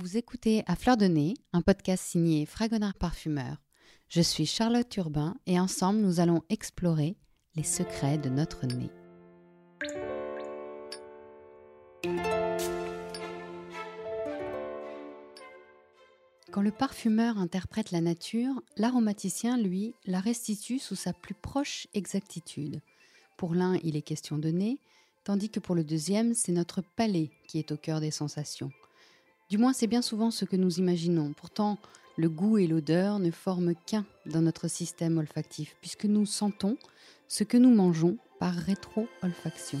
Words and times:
Vous 0.00 0.16
écoutez 0.16 0.62
À 0.68 0.76
Fleur 0.76 0.96
de 0.96 1.06
Nez, 1.06 1.34
un 1.52 1.60
podcast 1.60 2.04
signé 2.04 2.46
Fragonard 2.46 2.94
Parfumeur. 2.94 3.56
Je 4.08 4.20
suis 4.20 4.46
Charlotte 4.46 4.96
Urbain 4.96 5.36
et 5.46 5.58
ensemble 5.58 5.98
nous 5.98 6.20
allons 6.20 6.44
explorer 6.50 7.16
les 7.56 7.64
secrets 7.64 8.16
de 8.16 8.28
notre 8.28 8.64
nez. 8.66 8.92
Quand 16.52 16.62
le 16.62 16.70
parfumeur 16.70 17.36
interprète 17.38 17.90
la 17.90 18.00
nature, 18.00 18.62
l'aromaticien, 18.76 19.58
lui, 19.58 19.94
la 20.06 20.20
restitue 20.20 20.78
sous 20.78 20.94
sa 20.94 21.12
plus 21.12 21.34
proche 21.34 21.88
exactitude. 21.92 22.82
Pour 23.36 23.52
l'un, 23.52 23.76
il 23.82 23.96
est 23.96 24.02
question 24.02 24.38
de 24.38 24.50
nez, 24.50 24.78
tandis 25.24 25.50
que 25.50 25.58
pour 25.58 25.74
le 25.74 25.82
deuxième, 25.82 26.34
c'est 26.34 26.52
notre 26.52 26.82
palais 26.82 27.32
qui 27.48 27.58
est 27.58 27.72
au 27.72 27.76
cœur 27.76 28.00
des 28.00 28.12
sensations. 28.12 28.70
Du 29.50 29.56
moins, 29.56 29.72
c'est 29.72 29.86
bien 29.86 30.02
souvent 30.02 30.30
ce 30.30 30.44
que 30.44 30.56
nous 30.56 30.78
imaginons. 30.78 31.32
Pourtant, 31.32 31.78
le 32.18 32.28
goût 32.28 32.58
et 32.58 32.66
l'odeur 32.66 33.18
ne 33.18 33.30
forment 33.30 33.74
qu'un 33.86 34.04
dans 34.26 34.42
notre 34.42 34.68
système 34.68 35.16
olfactif, 35.16 35.74
puisque 35.80 36.04
nous 36.04 36.26
sentons 36.26 36.76
ce 37.28 37.44
que 37.44 37.56
nous 37.56 37.74
mangeons 37.74 38.18
par 38.38 38.52
rétro-olfaction. 38.52 39.80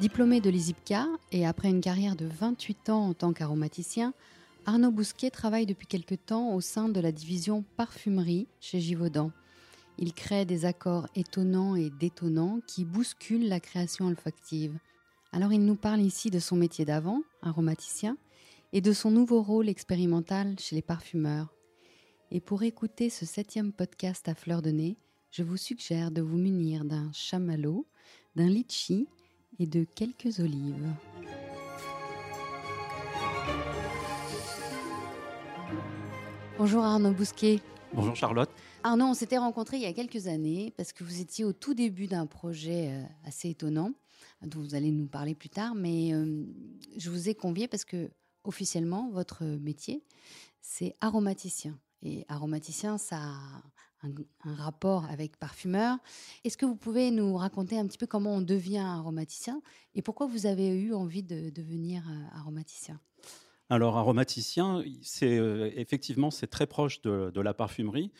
Diplômé 0.00 0.40
de 0.40 0.48
l'ISIPCA 0.48 1.06
et 1.32 1.46
après 1.46 1.68
une 1.68 1.82
carrière 1.82 2.16
de 2.16 2.24
28 2.24 2.88
ans 2.88 3.08
en 3.08 3.12
tant 3.12 3.34
qu'aromaticien, 3.34 4.14
Arnaud 4.64 4.90
Bousquet 4.90 5.28
travaille 5.28 5.66
depuis 5.66 5.86
quelque 5.86 6.14
temps 6.14 6.54
au 6.54 6.62
sein 6.62 6.88
de 6.88 7.00
la 7.00 7.12
division 7.12 7.62
parfumerie 7.76 8.46
chez 8.58 8.80
Givaudan. 8.80 9.32
Il 10.02 10.14
crée 10.14 10.46
des 10.46 10.64
accords 10.64 11.06
étonnants 11.14 11.76
et 11.76 11.90
détonnants 11.90 12.60
qui 12.66 12.86
bousculent 12.86 13.48
la 13.48 13.60
création 13.60 14.06
olfactive. 14.06 14.78
Alors 15.30 15.52
il 15.52 15.62
nous 15.66 15.76
parle 15.76 16.00
ici 16.00 16.30
de 16.30 16.38
son 16.38 16.56
métier 16.56 16.86
d'avant, 16.86 17.20
aromaticien, 17.42 18.16
et 18.72 18.80
de 18.80 18.94
son 18.94 19.10
nouveau 19.10 19.42
rôle 19.42 19.68
expérimental 19.68 20.58
chez 20.58 20.74
les 20.74 20.80
parfumeurs. 20.80 21.52
Et 22.30 22.40
pour 22.40 22.62
écouter 22.62 23.10
ce 23.10 23.26
septième 23.26 23.72
podcast 23.72 24.26
à 24.26 24.34
fleur 24.34 24.62
de 24.62 24.70
nez, 24.70 24.96
je 25.32 25.42
vous 25.42 25.58
suggère 25.58 26.10
de 26.10 26.22
vous 26.22 26.38
munir 26.38 26.86
d'un 26.86 27.12
chamallow, 27.12 27.86
d'un 28.36 28.48
litchi 28.48 29.06
et 29.58 29.66
de 29.66 29.84
quelques 29.84 30.38
olives. 30.38 30.88
Bonjour 36.56 36.82
Arnaud 36.82 37.12
Bousquet. 37.12 37.60
Bonjour 37.92 38.14
Charlotte. 38.14 38.50
Arnaud, 38.84 39.06
on 39.06 39.14
s'était 39.14 39.38
rencontrés 39.38 39.78
il 39.78 39.82
y 39.82 39.86
a 39.86 39.92
quelques 39.92 40.28
années 40.28 40.72
parce 40.76 40.92
que 40.92 41.02
vous 41.02 41.20
étiez 41.20 41.44
au 41.44 41.52
tout 41.52 41.74
début 41.74 42.06
d'un 42.06 42.26
projet 42.26 42.92
euh, 42.92 43.02
assez 43.26 43.50
étonnant 43.50 43.92
dont 44.42 44.60
vous 44.60 44.74
allez 44.76 44.92
nous 44.92 45.08
parler 45.08 45.34
plus 45.34 45.48
tard, 45.48 45.74
mais 45.74 46.14
euh, 46.14 46.44
je 46.96 47.10
vous 47.10 47.28
ai 47.28 47.34
convié 47.34 47.66
parce 47.66 47.84
que 47.84 48.10
officiellement 48.44 49.10
votre 49.10 49.44
métier 49.44 50.04
c'est 50.60 50.94
aromaticien 51.00 51.78
et 52.02 52.24
aromaticien 52.28 52.96
ça 52.96 53.16
a 53.18 53.62
un, 54.02 54.54
rapport 54.54 55.04
avec 55.06 55.36
parfumeur. 55.36 55.98
Est-ce 56.44 56.56
que 56.56 56.64
vous 56.64 56.76
pouvez 56.76 57.10
nous 57.10 57.36
raconter 57.36 57.76
un 57.76 57.86
petit 57.86 57.98
peu 57.98 58.06
comment 58.06 58.36
on 58.36 58.40
devient 58.40 58.78
aromaticien 58.78 59.60
et 59.94 60.00
pourquoi 60.00 60.26
vous 60.26 60.46
avez 60.46 60.68
eu 60.68 60.94
envie 60.94 61.24
de 61.24 61.50
devenir 61.50 62.04
euh, 62.08 62.38
aromaticien? 62.38 63.00
Alors, 63.70 63.96
aromaticien, 63.96 64.82
c'est 65.00 65.36
effectivement 65.76 66.32
c'est 66.32 66.48
très 66.48 66.66
proche 66.66 67.00
de, 67.02 67.40
la 67.40 67.54
parfumerie. 67.54 68.10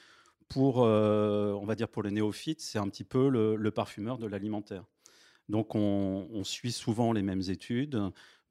Pour, 0.49 0.83
euh, 0.85 1.53
on 1.53 1.65
va 1.65 1.75
dire 1.75 1.89
pour 1.89 2.03
le 2.03 2.11
néophyte, 2.11 2.61
c'est 2.61 2.79
un 2.79 2.89
petit 2.89 3.05
peu 3.05 3.29
le, 3.29 3.71
parfumeur 3.71 4.19
de 4.19 4.27
l'alimentaire. 4.27 4.85
Donc, 5.49 5.75
on, 5.75 6.45
suit 6.45 6.71
souvent 6.71 7.13
les 7.13 7.23
mêmes 7.23 7.43
études. 7.49 8.01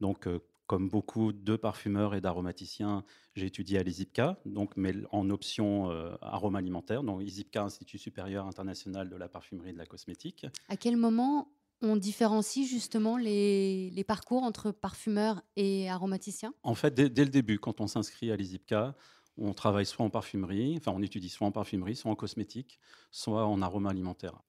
Donc, 0.01 0.27
euh, 0.27 0.39
comme 0.67 0.89
beaucoup 0.89 1.31
de 1.31 1.55
parfumeurs 1.55 2.15
et 2.15 2.21
d'aromaticiens, 2.21 3.05
j'ai 3.33 3.47
étudié 3.47 3.79
à 3.79 3.83
l'ISIPCA, 3.83 4.37
donc, 4.45 4.75
mais 4.75 4.93
en 5.11 5.29
option 5.29 5.89
euh, 5.89 6.15
arôme 6.21 6.55
alimentaire, 6.55 7.03
donc 7.03 7.23
ISIPCA, 7.23 7.63
Institut 7.63 7.97
supérieur 7.97 8.45
international 8.45 9.09
de 9.09 9.15
la 9.15 9.29
parfumerie 9.29 9.69
et 9.69 9.73
de 9.73 9.77
la 9.77 9.85
cosmétique. 9.85 10.45
À 10.67 10.75
quel 10.75 10.97
moment 10.97 11.47
on 11.81 11.95
différencie 11.95 12.67
justement 12.67 13.17
les, 13.17 14.03
parcours 14.07 14.43
entre 14.43 14.71
parfumeurs 14.71 15.41
et 15.55 15.89
aromaticiens? 15.89 16.53
En 16.63 16.75
fait, 16.75 16.93
dès, 16.93 17.25
le 17.25 17.31
début, 17.31 17.59
quand 17.59 17.81
on 17.81 17.87
s'inscrit 17.87 18.31
à 18.31 18.35
l'ISIPCA, 18.35 18.95
on 19.37 19.53
travaille 19.53 19.85
soit 19.85 20.05
en 20.05 20.09
parfumerie, 20.09 20.75
enfin 20.77 20.91
on 20.93 21.01
étudie 21.01 21.29
soit 21.29 21.47
en 21.47 21.51
parfumerie, 21.51 21.95
soit 21.95 22.11
en 22.11 22.15
cosmétique, 22.15 22.79
soit 23.11 23.45
en 23.45 23.61
arôme 23.61 23.87
alimentaire. 23.87 24.41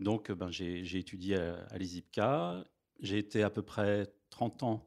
Donc 0.00 0.32
ben, 0.32 0.50
j'ai 0.50 0.98
étudié 0.98 1.36
à, 1.36 1.78
l'ISIPCA, 1.78 2.64
j'ai 3.00 3.18
été 3.18 3.42
à 3.42 3.50
peu 3.50 3.62
près 3.62 4.12
30 4.30 4.62
ans 4.64 4.86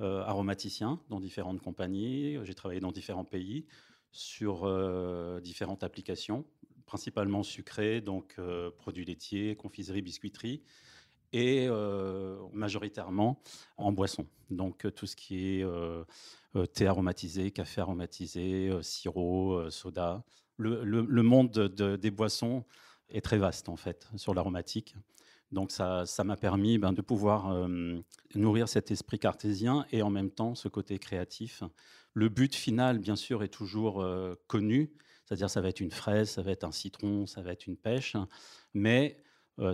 euh, 0.00 0.22
aromaticien 0.22 1.00
dans 1.08 1.20
différentes 1.20 1.60
compagnies, 1.60 2.38
j'ai 2.44 2.54
travaillé 2.54 2.80
dans 2.80 2.92
différents 2.92 3.24
pays 3.24 3.66
sur 4.12 4.64
euh, 4.64 5.40
différentes 5.40 5.82
applications, 5.82 6.44
principalement 6.86 7.42
sucrées, 7.42 8.00
donc 8.00 8.34
euh, 8.38 8.70
produits 8.70 9.04
laitiers, 9.04 9.56
confiserie, 9.56 10.02
biscuiterie, 10.02 10.62
et 11.32 11.68
majoritairement 12.52 13.40
en 13.76 13.92
boisson. 13.92 14.26
Donc 14.50 14.86
tout 14.94 15.06
ce 15.06 15.16
qui 15.16 15.60
est 15.60 15.64
euh, 16.54 16.66
thé 16.66 16.86
aromatisé, 16.86 17.50
café 17.50 17.80
aromatisé, 17.80 18.68
euh, 18.68 18.82
sirop, 18.82 19.54
euh, 19.54 19.70
soda. 19.70 20.22
Le, 20.58 21.22
monde 21.22 21.50
des 21.58 22.10
boissons 22.10 22.64
est 23.08 23.22
très 23.22 23.38
vaste 23.38 23.68
en 23.68 23.76
fait 23.76 24.06
sur 24.16 24.34
l'aromatique. 24.34 24.94
Donc 25.50 25.70
ça, 25.70 26.04
m'a 26.24 26.36
permis 26.36 26.78
ben, 26.78 26.92
de 26.92 27.00
pouvoir 27.00 27.68
nourrir 28.34 28.68
cet 28.68 28.90
esprit 28.90 29.18
cartésien 29.18 29.86
et 29.90 30.02
en 30.02 30.08
même 30.08 30.30
temps 30.30 30.54
ce 30.54 30.68
côté 30.68 30.98
créatif. 30.98 31.64
Le 32.14 32.28
but 32.28 32.54
final, 32.54 32.98
bien 32.98 33.16
sûr, 33.16 33.42
est 33.42 33.48
toujours 33.48 34.06
connu, 34.46 34.92
c'est-à-dire 35.24 35.50
ça 35.50 35.60
va 35.60 35.68
être 35.68 35.80
une 35.80 35.90
fraise, 35.90 36.30
ça 36.30 36.42
va 36.42 36.52
être 36.52 36.64
un 36.64 36.70
citron, 36.70 37.26
ça 37.26 37.42
va 37.42 37.52
être 37.52 37.66
une 37.66 37.76
pêche, 37.76 38.16
mais 38.72 39.21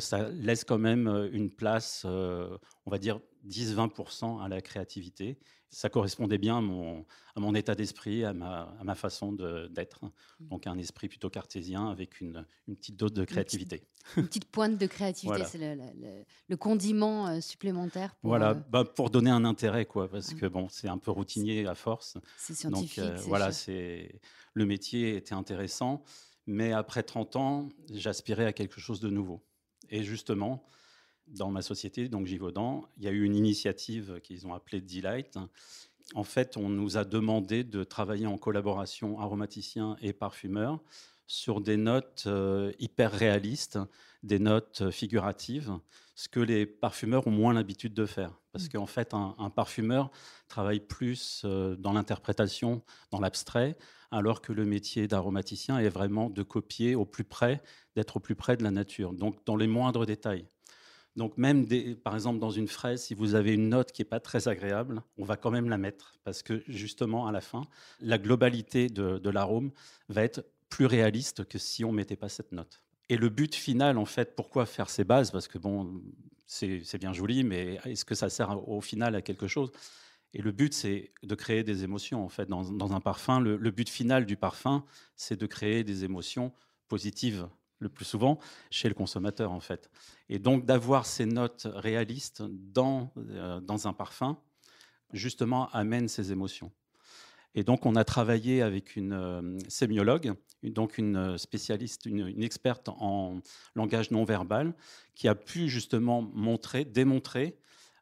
ça 0.01 0.29
laisse 0.31 0.65
quand 0.65 0.79
même 0.79 1.09
une 1.33 1.51
place, 1.51 2.05
on 2.05 2.91
va 2.91 2.99
dire 2.99 3.21
10-20% 3.47 4.43
à 4.43 4.49
la 4.49 4.61
créativité. 4.61 5.39
Ça 5.71 5.91
correspondait 5.91 6.39
bien 6.39 6.59
à 6.59 6.61
mon, 6.63 7.05
à 7.37 7.41
mon 7.41 7.55
état 7.55 7.75
d'esprit, 7.75 8.25
à 8.25 8.33
ma, 8.33 8.75
à 8.81 8.85
ma 8.85 8.95
façon 8.95 9.33
d'être. 9.33 10.05
Mmh. 10.05 10.49
Donc 10.49 10.67
un 10.67 10.79
esprit 10.79 11.09
plutôt 11.09 11.29
cartésien 11.29 11.91
avec 11.91 12.23
une, 12.23 12.47
une 12.69 12.77
petite 12.77 12.97
dose 12.97 13.13
de 13.13 13.25
créativité. 13.25 13.87
Une 14.17 14.27
petite, 14.27 14.47
pointe 14.47 14.79
de 14.79 14.87
créativité, 14.87 15.45
c'est 15.45 15.59
le, 15.59 16.25
le, 16.49 16.57
condiment 16.57 17.29
euh, 17.29 17.41
supplémentaire. 17.41 18.15
Pour, 18.17 18.31
voilà, 18.31 18.51
euh, 18.51 18.55
bah, 18.55 18.85
pour 18.85 19.11
donner 19.11 19.31
un 19.31 19.45
intérêt, 19.45 19.85
quoi, 19.85 20.09
parce 20.09 20.33
que 20.33 20.47
bon, 20.47 20.69
c'est 20.71 20.89
un 20.89 20.97
peu 20.97 21.11
routinier 21.11 21.67
à 21.67 21.75
force. 21.75 22.17
C'est 22.39 22.55
scientifique. 22.55 23.01
Donc 23.01 23.07
euh, 23.07 23.17
voilà, 23.27 23.53
c'est 23.53 24.21
le 24.55 24.65
métier 24.65 25.17
était 25.17 25.35
intéressant, 25.35 26.03
mais 26.47 26.73
après 26.73 27.03
30 27.03 27.37
ans, 27.37 27.69
j'aspirais 27.93 28.47
à 28.47 28.55
quelque 28.55 28.81
chose 28.81 29.01
de 29.01 29.11
nouveau. 29.11 29.45
Et 29.91 30.03
justement, 30.03 30.65
dans 31.29 31.51
ma 31.51 31.63
société, 31.63 32.09
donc 32.09 32.27
Givaudan, 32.27 32.89
il 32.99 33.05
y 33.05 33.09
a 33.09 33.11
eu 33.11 33.23
une 33.23 33.35
initiative 33.35 34.21
qu'ils 34.23 34.47
ont 34.47 34.55
appelée 34.55 34.81
Delight. 34.81 35.39
En 36.15 36.25
fait, 36.25 36.57
on 36.57 36.69
nous 36.69 36.97
a 36.97 37.05
demandé 37.05 37.65
de 37.65 37.85
travailler 37.85 38.27
en 38.27 38.39
collaboration 38.39 39.21
aromaticiens 39.21 39.97
et 40.01 40.13
parfumeurs 40.13 40.81
sur 41.27 41.61
des 41.61 41.77
notes 41.77 42.25
euh, 42.27 42.73
hyper 42.79 43.13
réalistes, 43.13 43.79
des 44.23 44.39
notes 44.39 44.91
figuratives, 44.91 45.73
ce 46.19 46.29
que 46.29 46.41
les 46.41 46.67
parfumeurs 46.67 47.29
ont 47.29 47.31
moins 47.31 47.55
l'habitude 47.55 47.95
de 47.95 48.05
faire. 48.05 48.33
Parce 48.51 48.65
mmh. 48.65 48.71
qu'en 48.71 48.87
fait, 48.87 49.15
un, 49.15 49.51
parfumeur 49.51 50.11
travaille 50.49 50.81
plus 50.81 51.43
euh, 51.45 51.77
dans 51.77 51.93
l'interprétation, 51.93 52.83
dans 53.13 53.21
l'abstrait, 53.21 53.77
alors 54.11 54.41
que 54.41 54.53
le 54.53 54.65
métier 54.65 55.07
d'aromaticien 55.07 55.79
est 55.79 55.89
vraiment 55.89 56.29
de 56.29 56.43
copier 56.43 56.97
au 56.97 57.05
plus 57.05 57.23
près, 57.23 57.63
d'être 57.95 58.17
au 58.17 58.21
plus 58.21 58.35
près 58.35 58.57
de 58.57 58.65
la 58.65 58.73
nature, 58.73 59.13
donc 59.13 59.37
dans 59.47 59.55
les 59.55 59.69
moindres 59.69 60.07
détails. 60.07 60.49
Donc 61.15 61.39
même, 61.39 61.69
par 62.03 62.17
exemple, 62.17 62.41
dans 62.41 62.51
une 62.51 62.67
fraise, 62.67 63.01
si 63.01 63.15
vous 63.15 63.37
avez 63.37 63.55
une 63.55 63.69
note 63.69 63.93
qui 63.93 64.03
n'est 64.03 64.09
pas 64.09 64.19
très 64.19 64.49
agréable, 64.49 65.05
on 65.19 65.25
va 65.25 65.37
quand 65.37 65.53
même 65.53 65.69
la 65.69 65.79
mettre 65.79 66.19
parce 66.25 66.43
que 66.43 66.65
justement, 66.67 67.29
à 67.29 67.33
la 67.33 67.41
fin, 67.41 67.63
la 68.01 68.19
globalité 68.19 68.89
de, 68.89 69.31
l'arôme 69.31 69.71
va 70.09 70.25
être 70.25 70.45
plus 70.69 70.87
réaliste 70.87 71.45
que 71.45 71.59
si 71.59 71.85
on 71.85 71.93
mettait 71.93 72.17
pas 72.17 72.29
cette 72.29 72.51
note. 72.51 72.83
Et 73.09 73.17
le 73.17 73.29
but 73.29 73.55
final, 73.55 73.99
en 73.99 74.05
fait, 74.05 74.37
pourquoi 74.37 74.67
faire 74.67 74.91
ces 74.91 75.05
bases? 75.05 75.31
Parce 75.31 75.49
que 75.49 75.59
bon, 75.59 76.03
c'est 76.47 76.99
bien 76.99 77.13
joli, 77.13 77.45
mais 77.45 77.79
est-ce 77.85 78.05
que 78.05 78.15
ça 78.15 78.29
sert 78.29 78.69
au 78.69 78.81
final 78.81 79.15
à 79.15 79.23
quelque 79.23 79.47
chose? 79.47 79.71
Et 80.35 80.43
le 80.43 80.53
but, 80.53 80.75
c'est 80.75 81.13
de 81.23 81.35
créer 81.35 81.65
des 81.65 81.85
émotions. 81.85 82.23
En 82.23 82.29
fait, 82.29 82.49
dans, 82.49 82.93
un 82.93 83.01
parfum, 83.01 83.41
le 83.41 83.71
but 83.71 83.89
final 83.89 84.27
du 84.27 84.37
parfum, 84.37 84.85
c'est 85.17 85.39
de 85.39 85.47
créer 85.47 85.85
des 85.85 86.05
émotions 86.05 86.53
positives 86.89 87.49
le 87.79 87.89
plus 87.89 88.05
souvent 88.05 88.39
chez 88.71 88.89
le 88.89 88.95
consommateur 88.95 89.53
en 89.53 89.61
fait. 89.61 89.91
Et 90.29 90.39
donc 90.39 90.67
d'avoir 90.67 91.07
ces 91.07 91.27
notes 91.27 91.67
réalistes 91.75 92.43
dans, 92.43 93.13
euh, 93.17 93.61
dans 93.61 93.89
un 93.89 93.93
parfum, 93.93 94.39
justement, 95.13 95.69
amène 95.71 96.09
ces 96.09 96.33
émotions. 96.33 96.73
Et 97.55 97.65
donc, 97.65 97.87
on 97.87 97.97
a 97.97 98.05
travaillé 98.05 98.63
avec 98.63 98.97
une 98.97 99.59
sémiologue, 99.69 100.35
donc 100.63 100.99
une 100.99 101.39
spécialiste, 101.39 102.07
une, 102.07 102.43
experte 102.43 102.89
en 102.89 103.41
langage 103.75 104.11
non 104.11 104.25
verbal, 104.25 104.75
qui 105.15 105.29
a 105.29 105.35
pu 105.35 105.69
justement 105.69 106.23
montrer, 106.23 106.85
démontrer, 106.85 107.59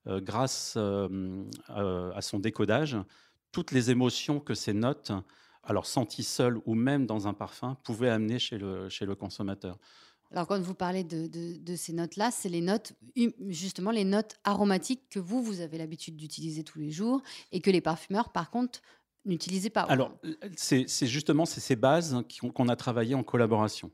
grâce 0.06 0.76
à 0.76 2.20
son 2.20 2.38
décodage, 2.38 2.96
toutes 3.52 3.72
les 3.72 3.90
émotions 3.90 4.40
que 4.40 4.54
ces 4.54 4.74
notes, 4.74 5.12
alors 5.62 5.86
senties 5.86 6.24
seules 6.24 6.60
ou 6.66 6.74
même 6.74 7.06
dans 7.06 7.26
un 7.26 7.34
parfum, 7.34 7.76
pouvaient 7.84 8.10
amener 8.10 8.38
chez 8.38 8.58
le, 8.58 8.88
chez 8.88 9.06
le 9.06 9.14
consommateur. 9.14 9.78
Alors 10.32 10.46
quand 10.46 10.60
vous 10.60 10.74
parlez 10.74 11.04
de, 11.04 11.26
de, 11.26 11.76
ces 11.76 11.92
notes-là, 11.92 12.30
c'est 12.30 12.48
les 12.48 12.60
notes, 12.60 12.92
justement 13.48 13.92
les 13.92 14.04
notes 14.04 14.34
aromatiques 14.44 15.08
que 15.08 15.20
vous, 15.20 15.42
vous 15.42 15.60
avez 15.60 15.78
l'habitude 15.78 16.16
d'utiliser 16.16 16.64
tous 16.64 16.78
les 16.78 16.90
jours 16.90 17.22
et 17.52 17.60
que 17.60 17.70
les 17.70 17.80
parfumeurs, 17.80 18.30
par 18.30 18.50
contre, 18.50 18.80
n'utilisez 19.26 19.70
pas. 19.70 19.82
Alors, 19.82 20.12
c'est 20.56 20.86
justement 21.06 21.44
ces 21.44 21.76
bases 21.76 22.16
qu'on 22.54 22.68
a 22.68 22.76
travaillées 22.76 23.14
en 23.14 23.22
collaboration. 23.22 23.90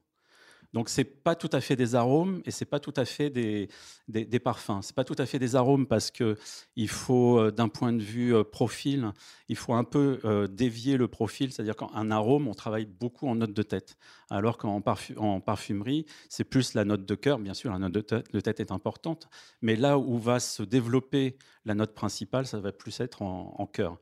Donc 0.73 0.89
c'est 0.89 1.05
pas 1.05 1.35
tout 1.35 1.51
à 1.53 1.61
fait 1.61 1.77
des 1.77 1.95
arômes 1.95 2.41
et 2.47 2.51
c'est 2.51 2.65
pas 2.65 2.81
tout 2.81 2.95
à 2.97 3.05
fait 3.05 3.29
des, 3.29 3.69
des, 4.09 4.25
des 4.25 4.39
parfums. 4.39 4.81
C'est 4.81 4.95
pas 4.95 5.05
tout 5.05 5.15
à 5.19 5.27
fait 5.27 5.39
des 5.39 5.55
arômes 5.55 5.87
parce 5.87 6.11
que 6.11 6.37
il 6.77 6.89
faut, 6.89 7.39
euh, 7.39 7.51
d'un 7.51 7.69
point 7.69 7.93
de 7.93 8.03
vue 8.03 8.35
euh, 8.35 8.43
profil, 8.43 9.13
il 9.49 9.57
faut 9.57 9.75
un 9.75 9.85
peu 9.85 10.19
euh, 10.25 10.47
dévier 10.47 10.97
le 10.97 11.09
profil. 11.09 11.53
C'est-à-dire 11.53 11.77
qu'un 11.77 12.11
arôme, 12.11 12.49
on 12.49 12.55
travaille 12.55 12.87
beaucoup 12.87 13.29
en 13.29 13.35
note 13.35 13.53
de 13.53 13.63
tête, 13.63 13.97
alors 14.31 14.57
qu'en 14.57 14.83
en 15.17 15.41
parfumerie, 15.41 16.07
c'est 16.31 16.45
plus 16.45 16.73
la 16.75 16.85
note 16.85 17.05
de 17.05 17.15
cœur. 17.15 17.39
Bien 17.39 17.55
sûr, 17.55 17.71
la 17.71 17.79
note 17.79 17.93
de 17.93 18.01
tête, 18.01 18.33
de 18.33 18.41
tête, 18.41 18.61
est 18.61 18.73
importante, 18.73 19.29
mais 19.61 19.77
là 19.77 19.99
où 19.99 20.19
va 20.19 20.41
se 20.41 20.63
développer 20.63 21.37
la 21.67 21.75
note 21.75 21.95
principale, 21.95 22.47
ça 22.47 22.61
va 22.61 22.73
plus 22.73 22.99
être 23.01 23.21
en, 23.21 23.55
en 23.59 23.67
cœur. 23.67 23.99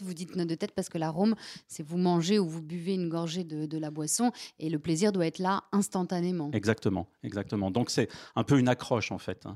Vous 0.00 0.14
dites 0.14 0.34
note 0.34 0.48
de 0.48 0.54
tête 0.54 0.72
parce 0.72 0.88
que 0.88 0.98
l'arôme, 0.98 1.34
c'est 1.68 1.82
vous 1.82 1.98
mangez 1.98 2.38
ou 2.38 2.48
vous 2.48 2.62
buvez 2.62 2.94
une 2.94 3.08
gorgée 3.08 3.44
de, 3.44 3.78
la 3.78 3.90
boisson 3.90 4.32
et 4.58 4.70
le 4.70 4.78
plaisir 4.78 5.12
doit 5.12 5.26
être 5.26 5.38
là 5.38 5.64
instantanément. 5.72 6.50
Exactement, 6.52 7.08
exactement. 7.22 7.70
Donc 7.70 7.90
c'est 7.90 8.08
un 8.36 8.44
peu 8.44 8.58
une 8.58 8.68
accroche 8.68 9.12
en 9.12 9.18
fait. 9.18 9.46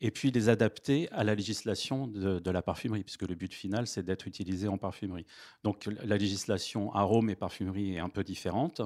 Et 0.00 0.10
puis 0.10 0.30
les 0.30 0.48
adapter 0.48 1.10
à 1.12 1.24
la 1.24 1.34
législation 1.34 2.06
de, 2.06 2.50
la 2.50 2.62
parfumerie, 2.62 3.04
puisque 3.04 3.22
le 3.22 3.34
but 3.34 3.52
final, 3.52 3.86
c'est 3.86 4.02
d'être 4.02 4.26
utilisé 4.26 4.68
en 4.68 4.78
parfumerie. 4.78 5.26
Donc 5.62 5.88
la 6.04 6.16
législation 6.16 6.92
arôme 6.94 7.30
et 7.30 7.36
parfumerie 7.36 7.94
est 7.96 7.98
un 7.98 8.08
peu 8.08 8.24
différente. 8.24 8.80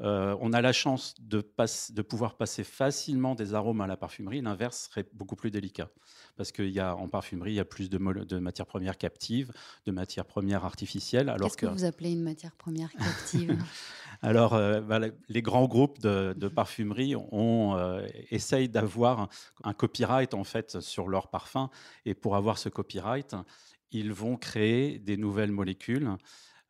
Euh, 0.00 0.36
on 0.40 0.52
a 0.52 0.60
la 0.60 0.72
chance 0.72 1.14
de, 1.20 1.46
de, 1.90 2.02
pouvoir 2.02 2.36
passer 2.36 2.64
facilement 2.64 3.36
des 3.36 3.54
arômes 3.54 3.80
à 3.80 3.86
la 3.86 3.96
parfumerie. 3.96 4.40
L'inverse 4.40 4.88
serait 4.90 5.06
beaucoup 5.12 5.36
plus 5.36 5.52
délicat. 5.52 5.88
Parce 6.36 6.50
qu'en 6.50 7.08
parfumerie, 7.08 7.52
il 7.52 7.56
y 7.56 7.60
a 7.60 7.64
plus 7.64 7.88
de, 7.88 7.98
de, 7.98 8.38
matières 8.40 8.66
premières 8.66 8.98
captives, 8.98 9.52
de 9.86 9.92
matières 9.92 10.24
premières 10.24 10.64
artificielles. 10.64 11.32
Qu'est-ce 11.40 11.56
que, 11.56 11.66
vous 11.66 11.84
appelez 11.84 12.10
une 12.10 12.22
matière 12.22 12.56
première 12.56 12.90
captive? 12.92 13.56
Alors, 14.24 14.54
euh, 14.54 14.80
bah, 14.80 15.00
les 15.28 15.42
grands 15.42 15.68
groupes 15.68 15.98
de, 16.00 16.48
parfumerie 16.48 17.14
ont, 17.14 17.76
euh, 17.76 18.06
essayent 18.30 18.70
d'avoir 18.70 19.28
un 19.64 19.74
copyright 19.74 20.32
en 20.32 20.44
fait 20.44 20.80
sur 20.80 21.08
leurs 21.08 21.28
parfums. 21.28 21.68
Et 22.06 22.14
pour 22.14 22.34
avoir 22.34 22.56
ce 22.56 22.70
copyright, 22.70 23.36
ils 23.90 24.14
vont 24.14 24.38
créer 24.38 24.98
des 24.98 25.18
nouvelles 25.18 25.52
molécules 25.52 26.16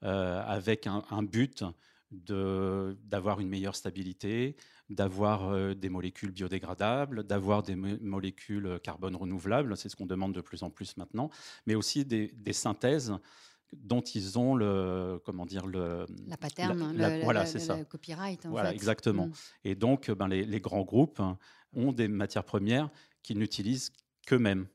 avec 0.03 0.87
un, 0.87 1.23
but 1.23 1.65
d'avoir 2.11 3.41
une 3.41 3.49
meilleure 3.49 3.77
stabilité, 3.77 4.57
d'avoir 4.91 5.49
euh, 5.49 5.75
des 5.75 5.89
molécules 5.89 6.31
biodégradables, 6.31 7.25
d'avoir 7.25 7.63
des 7.63 7.75
molécules 7.75 8.67
euh, 8.67 8.79
carbone 8.79 9.17
renouvelables, 9.17 9.77
c'est 9.77 9.89
ce 9.89 9.97
qu'on 9.97 10.07
demande 10.07 10.35
de 10.35 10.41
plus 10.41 10.63
en 10.63 10.71
plus 10.71 10.97
maintenant, 10.97 11.31
mais 11.67 11.75
aussi 11.75 12.05
des, 12.05 12.53
synthèses 12.53 13.15
dont 13.83 14.01
ils 14.01 14.39
ont 14.39 14.55
le 14.55 15.21
comment 15.25 15.47
dire 15.47 15.67
le 15.67 16.07
la 16.27 16.37
pattern, 16.37 16.97
le, 16.97 17.23
voilà 17.23 17.47
c'est 17.47 17.59
ça, 17.59 17.83
copyright. 17.85 18.47
voilà 18.47 18.73
exactement. 18.73 19.27
Mm. 19.27 19.33
Et 19.65 19.75
donc 19.75 20.11
ben, 20.11 20.29
les, 20.29 20.61
grands 20.61 20.85
groupes 20.85 21.21
ont 21.73 21.93
des 21.93 22.09
matières 22.09 22.45
premières 22.45 22.91
qu'ils 23.23 23.39
n'utilisent 23.39 23.93
qu'eux-mêmes. 24.27 24.67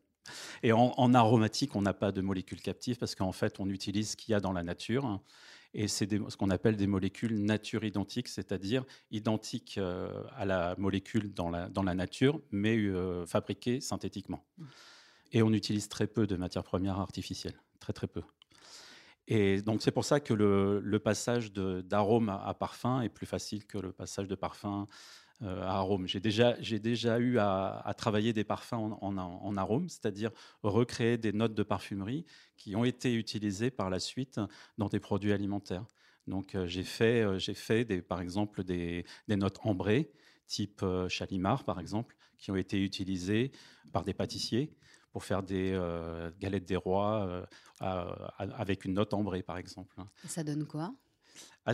Et 0.62 0.72
en, 0.74 0.94
en, 0.98 1.14
aromatique, 1.16 1.76
on 1.76 1.82
n'a 1.82 1.94
pas 1.94 2.12
de 2.12 2.22
molécules 2.22 2.62
captives 2.62 2.98
parce 2.98 3.16
qu'en 3.16 3.32
fait, 3.32 3.60
on 3.60 3.68
utilise 3.68 4.12
ce 4.12 4.16
qu'il 4.16 4.32
y 4.32 4.36
a 4.36 4.40
dans 4.40 4.52
la 4.52 4.62
nature 4.62 5.20
et 5.74 5.88
c'est 5.88 6.10
ce 6.10 6.36
qu'on 6.36 6.50
appelle 6.50 6.76
des 6.76 6.88
molécules 6.88 7.44
nature 7.44 7.84
identiques, 7.84 8.28
c'est-à-dire 8.28 8.84
identiques 9.12 9.78
euh, 9.78 10.24
à 10.36 10.46
la 10.46 10.76
molécule 10.78 11.34
dans 11.34 11.50
la, 11.50 11.70
dans 11.70 11.84
la 11.84 11.94
nature, 11.94 12.42
mais 12.52 12.78
euh, 12.78 13.26
fabriquées 13.26 13.80
synthétiquement. 13.80 14.44
Mmh. 14.58 14.64
Et 15.34 15.44
on 15.44 15.54
utilise 15.54 15.88
très 15.88 16.08
peu 16.08 16.26
de 16.26 16.36
matières 16.36 16.64
premières 16.64 17.00
artificielles, 17.00 17.60
très 17.80 17.94
très 17.94 18.08
peu. 18.08 18.24
Et 19.32 19.62
donc 19.62 19.84
c'est 19.84 19.92
pour 19.92 20.06
ça 20.06 20.20
que 20.20 20.34
le, 20.34 20.98
passage 20.98 21.54
d'arôme 21.54 22.30
à, 22.30 22.54
parfum 22.56 23.02
est 23.02 23.10
plus 23.10 23.28
facile 23.28 23.66
que 23.66 23.78
le 23.78 23.92
passage 23.92 24.28
de 24.28 24.34
parfum 24.34 24.88
euh, 25.44 25.62
à 25.62 25.76
arôme. 25.76 26.08
J'ai 26.08 26.20
déjà, 26.20 26.58
eu 27.20 27.38
à, 27.38 27.94
travailler 27.96 28.34
des 28.34 28.44
parfums 28.44 28.98
en, 29.02 29.58
arôme, 29.58 29.88
c'est-à-dire 29.88 30.32
recréer 30.64 31.20
des 31.20 31.32
notes 31.32 31.54
de 31.54 31.62
parfumerie 31.62 32.26
qui 32.58 32.76
ont 32.76 32.84
été 32.84 33.14
utilisées 33.14 33.70
par 33.70 33.92
la 33.92 34.00
suite 34.00 34.42
dans 34.80 34.88
des 34.88 35.00
produits 35.00 35.32
alimentaires. 35.32 35.86
Donc 36.26 36.56
euh, 36.56 36.66
j'ai 36.66 36.84
fait, 36.84 37.22
euh, 37.22 37.38
j'ai 37.38 37.54
fait 37.54 37.86
des, 37.86 38.02
par 38.02 38.22
exemple 38.22 38.64
des, 38.64 39.06
notes 39.28 39.60
ambrées, 39.62 40.12
type 40.48 40.84
Chalimard 41.08 41.64
par 41.66 41.80
exemple, 41.80 42.16
qui 42.40 42.50
ont 42.50 42.56
été 42.56 42.84
utilisées 42.84 43.52
par 43.94 44.04
des 44.04 44.16
pâtissiers 44.16 44.74
pour 45.12 45.24
faire 45.24 45.44
des 45.44 45.80
galettes 46.40 46.66
des 46.66 46.76
rois 46.76 47.48
avec 47.80 48.86
une 48.86 48.94
note 48.94 49.14
ambrée 49.14 49.44
par 49.44 49.58
exemple. 49.58 49.96
Et 50.24 50.28
ça 50.28 50.44
donne 50.44 50.66
quoi? 50.66 50.94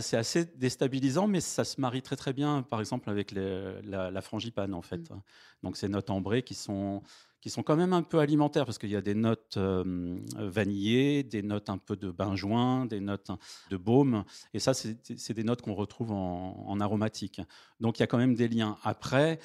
C'est 0.00 0.16
assez 0.16 0.44
déstabilisant, 0.44 1.26
mais 1.26 1.40
ça 1.40 1.64
se 1.64 1.80
marie 1.80 2.02
très 2.02 2.16
très 2.16 2.32
bien, 2.32 2.62
par 2.62 2.80
exemple, 2.80 3.08
avec 3.08 3.32
la, 3.32 4.20
frangipane, 4.20 4.74
en 4.74 4.82
fait. 4.82 5.10
Mm. 5.10 5.22
Donc, 5.62 5.76
ces 5.76 5.88
notes 5.88 6.10
ambrées 6.10 6.42
qui 6.42 6.54
sont, 6.54 7.02
qui 7.40 7.48
sont 7.48 7.62
quand 7.62 7.76
même 7.76 7.92
un 7.92 8.02
peu 8.02 8.18
alimentaires, 8.18 8.66
parce 8.66 8.78
qu'il 8.78 8.90
y 8.90 8.96
a 8.96 9.00
des 9.00 9.14
notes 9.14 9.56
euh, 9.56 10.18
vanillées, 10.36 11.22
des 11.22 11.42
notes 11.42 11.70
un 11.70 11.78
peu 11.78 11.96
de 11.96 12.10
benjoin, 12.10 12.84
des 12.84 13.00
notes 13.00 13.30
de 13.70 13.76
baume, 13.76 14.24
et 14.52 14.58
ça, 14.58 14.74
c'est 14.74 15.32
des 15.32 15.44
notes 15.44 15.62
qu'on 15.62 15.74
retrouve 15.74 16.12
en, 16.12 16.64
en, 16.66 16.80
aromatique. 16.80 17.40
Donc, 17.80 17.98
il 17.98 18.02
y 18.02 18.04
a 18.04 18.06
quand 18.06 18.18
même 18.18 18.34
des 18.34 18.48
liens. 18.48 18.76
Après, 18.82 19.38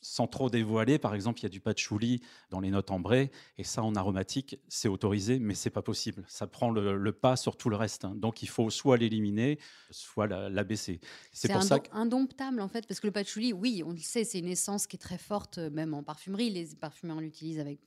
sans 0.00 0.26
trop 0.26 0.50
dévoiler, 0.50 0.98
par 0.98 1.14
exemple, 1.14 1.40
il 1.40 1.42
y 1.44 1.46
a 1.46 1.50
du 1.50 1.60
patchouli 1.60 2.22
dans 2.50 2.60
les 2.60 2.70
notes 2.70 2.90
ambrées, 2.90 3.30
et 3.56 3.64
ça, 3.64 3.82
en 3.82 3.94
aromatique, 3.94 4.58
c'est 4.68 4.88
autorisé, 4.88 5.38
mais 5.38 5.54
c'est 5.54 5.70
pas 5.70 5.82
possible. 5.82 6.24
Ça 6.28 6.46
prend 6.46 6.70
le, 6.70 7.12
pas 7.12 7.36
sur 7.36 7.56
tout 7.56 7.70
le 7.70 7.76
reste. 7.76 8.04
Hein. 8.04 8.14
Donc, 8.16 8.42
il 8.42 8.48
faut 8.48 8.70
soit 8.70 8.96
l'éliminer, 8.96 9.58
soit 9.90 10.26
l'abaisser. 10.26 11.00
c'est 11.32 11.52
pour 11.52 11.62
ça 11.62 11.78
indomptable, 11.92 12.60
en 12.60 12.68
fait, 12.68 12.86
parce 12.86 13.00
que 13.00 13.06
le 13.06 13.12
patchouli, 13.12 13.52
oui, 13.52 13.82
on 13.84 13.90
le 13.90 13.98
sait, 13.98 14.24
c'est 14.24 14.38
une 14.38 14.48
essence 14.48 14.86
qui 14.86 14.96
est 14.96 15.00
très 15.00 15.18
forte, 15.18 15.58
euh, 15.58 15.70
même 15.70 15.94
en 15.94 16.02
parfumerie. 16.02 16.50
Les 16.50 16.66
parfumeurs 16.76 17.20
l'utilisent 17.20 17.60
avec 17.60 17.80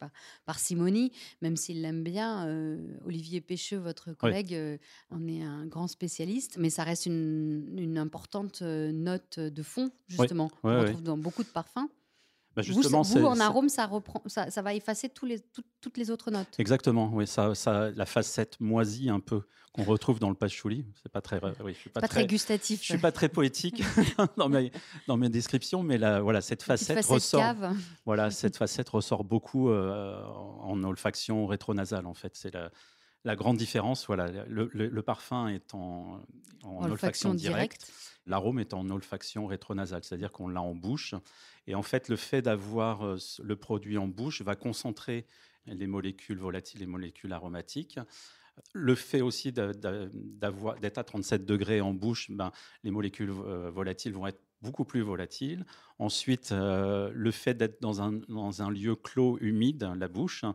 parcimonie, 0.46 1.12
même 1.42 1.56
s'ils 1.56 1.82
l'aiment 1.82 2.04
bien. 2.04 2.48
Euh, 2.48 2.78
Olivier 3.06 3.42
Pêcheux, 3.42 3.78
votre 3.78 4.14
collègue, 4.14 4.54
euh, 4.54 4.78
en 5.10 5.28
est 5.28 5.42
un 5.42 5.66
grand 5.66 5.88
spécialiste, 5.88 6.58
mais 6.58 6.70
ça 6.70 6.84
reste 6.84 7.06
une, 7.06 7.98
importante 7.98 8.62
note 8.62 9.40
de 9.40 9.64
fond, 9.64 9.92
justement. 10.08 10.50
on 10.64 10.80
retrouve 10.80 11.04
dans 11.04 11.18
beaucoup 11.18 11.44
de 11.44 11.50
parfums. 11.50 11.90
Bah, 12.56 12.62
justement, 12.62 13.02
vous, 13.02 13.26
en 13.26 13.40
arôme, 13.40 13.70
ça, 13.70 13.86
reprend, 13.86 14.22
ça, 14.26 14.52
ça 14.52 14.62
va 14.62 14.74
effacer 14.74 15.08
tous 15.10 15.26
les, 15.26 15.40
toutes 15.80 15.98
les 15.98 16.12
autres 16.12 16.32
notes. 16.32 16.60
Exactement, 16.60 17.10
oui, 17.14 17.26
ça, 17.26 17.56
ça, 17.56 17.92
la 17.92 18.06
facette 18.06 18.60
moisie 18.60 19.10
un 19.10 19.22
peu 19.22 19.44
qu'on 19.72 19.84
retrouve 19.84 20.20
dans 20.20 20.30
le 20.30 20.36
patchouli. 20.36 20.86
C'est 21.02 21.12
pas 21.12 21.22
très, 21.22 21.40
oui, 21.64 21.74
je 21.74 21.80
suis 21.80 21.90
pas, 21.90 22.02
très, 22.02 22.28
gustatif. 22.28 22.82
Je 22.82 22.86
suis 22.88 22.98
pas 22.98 23.14
très 23.14 23.30
poétique 23.30 23.82
dans, 24.38 24.50
mes, 24.50 24.72
dans 25.08 25.16
mes 25.16 25.30
descriptions, 25.30 25.82
mais 25.82 25.98
la, 25.98 26.22
voilà, 26.22 26.42
cette 26.42 26.64
facette, 26.64 27.06
ressort. 27.06 27.56
Voilà, 28.06 28.32
cette 28.32 28.58
facette 28.58 28.90
ressort 28.90 29.24
beaucoup 29.24 29.70
euh, 29.70 30.22
en 30.60 30.84
olfaction 30.84 31.46
rétronasale 31.46 32.06
en 32.06 32.14
fait. 32.14 32.36
C'est 32.36 32.54
la, 32.54 32.70
la 33.24 33.36
grande 33.36 33.58
différence, 33.58 34.08
voilà, 34.08 34.28
le, 34.48 35.02
parfum 35.02 35.48
est 35.48 35.74
en, 35.74 36.22
olfaction, 36.64 37.34
directe, 37.34 37.92
l'arôme 38.26 38.60
est 38.60 38.74
en 38.74 38.90
olfaction 38.90 39.48
rétronasale, 39.48 40.04
c'est-à-dire 40.04 40.32
qu'on 40.32 40.48
l'a 40.48 40.62
en 40.62 40.76
bouche. 40.76 41.16
Et 41.68 41.76
en 41.76 41.84
fait, 41.84 42.10
le 42.10 42.16
fait 42.16 42.42
d'avoir 42.42 43.06
euh, 43.06 43.18
le 43.44 43.56
produit 43.56 43.98
en 43.98 44.08
bouche 44.08 44.42
va 44.42 44.56
concentrer 44.56 45.26
les 45.66 45.88
molécules 45.88 46.40
volatiles, 46.40 46.80
les 46.80 46.88
molécules 46.88 47.34
aromatiques. 47.34 48.00
Le 48.74 48.96
fait 48.96 49.22
aussi 49.22 49.52
d'être 49.52 50.98
à 50.98 51.04
37 51.04 51.46
degrés 51.46 51.82
en 51.82 51.94
bouche, 51.94 52.30
ben, 52.32 52.52
les 52.84 52.92
molécules 52.92 53.30
euh, 53.30 53.70
volatiles 53.72 54.14
vont 54.14 54.28
être 54.28 54.42
beaucoup 54.62 54.86
plus 54.86 55.02
volatile. 55.02 55.66
Ensuite, 56.00 56.52
euh, 56.52 57.12
le 57.14 57.32
fait 57.32 57.54
d'être 57.54 57.82
dans 57.82 58.02
un, 58.02 58.14
dans 58.28 58.62
un, 58.62 58.70
lieu 58.72 58.96
clos, 58.96 59.38
humide, 59.40 59.92
la 59.96 60.08
bouche, 60.08 60.46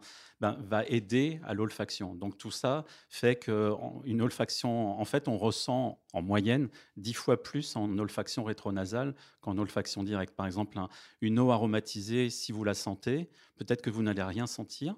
ben, 0.41 0.57
va 0.61 0.85
aider 0.87 1.41
à 1.45 1.55
l'olfaction. 1.55 2.15
Donc 2.15 2.39
tout 2.39 2.51
ça 2.51 2.85
fait 3.09 3.37
qu'une 3.37 4.23
olfaction, 4.23 4.99
en 4.99 5.05
fait, 5.05 5.29
on 5.29 5.39
ressent 5.39 6.01
en 6.13 6.23
moyenne 6.23 6.69
dix 6.97 7.15
fois 7.15 7.43
plus 7.43 7.77
en 7.77 7.99
olfaction 7.99 8.45
rétronasale 8.45 9.15
qu'en 9.41 9.59
olfaction 9.59 10.03
directe. 10.03 10.35
Par 10.35 10.47
exemple, 10.47 10.79
une 11.21 11.39
eau 11.39 11.51
aromatisée, 11.51 12.31
si 12.31 12.53
vous 12.53 12.65
la 12.65 12.75
sentez, 12.75 13.29
peut-être 13.57 13.83
que 13.83 13.91
vous 13.91 14.03
n'allez 14.03 14.23
rien 14.23 14.47
sentir 14.47 14.97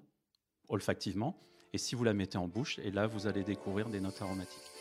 olfactivement. 0.69 1.38
Et 1.73 1.79
si 1.79 1.95
vous 1.95 2.05
la 2.05 2.15
mettez 2.15 2.38
en 2.38 2.49
bouche, 2.49 2.79
et 2.79 2.91
là, 2.91 3.07
vous 3.07 3.27
allez 3.27 3.45
découvrir 3.45 3.88
des 3.91 4.00
notes 4.00 4.23
aromatiques. 4.23 4.78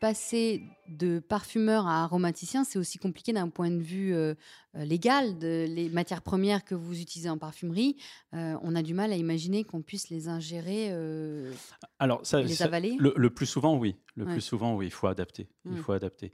Passer 0.00 0.62
de 0.88 1.18
parfumeur 1.20 1.86
à 1.86 2.02
aromaticien, 2.02 2.64
c'est 2.64 2.78
aussi 2.78 2.98
compliqué 2.98 3.32
d'un 3.32 3.48
point 3.48 3.70
de 3.70 3.80
vue 3.80 4.14
euh, 4.14 4.34
euh, 4.74 4.84
légal. 4.84 5.38
De, 5.38 5.66
les 5.68 5.90
matières 5.90 6.22
premières 6.22 6.64
que 6.64 6.74
vous 6.74 7.00
utilisez 7.00 7.28
en 7.28 7.36
parfumerie, 7.36 7.96
euh, 8.34 8.56
on 8.62 8.74
a 8.74 8.82
du 8.82 8.94
mal 8.94 9.12
à 9.12 9.16
imaginer 9.16 9.62
qu'on 9.62 9.82
puisse 9.82 10.08
les 10.08 10.28
ingérer, 10.28 10.90
Alors, 11.98 12.24
ça, 12.24 12.40
les 12.40 12.62
avaler. 12.62 12.96
le, 12.98 13.30
plus 13.30 13.46
souvent, 13.46 13.76
oui. 13.76 13.96
Le 14.16 14.24
plus 14.24 14.40
souvent, 14.40 14.74
oui. 14.74 14.86
Il 14.86 14.92
faut 14.92 15.06
adapter. 15.06 15.48
Il 15.66 15.76
faut 15.76 15.92
adapter. 15.92 16.32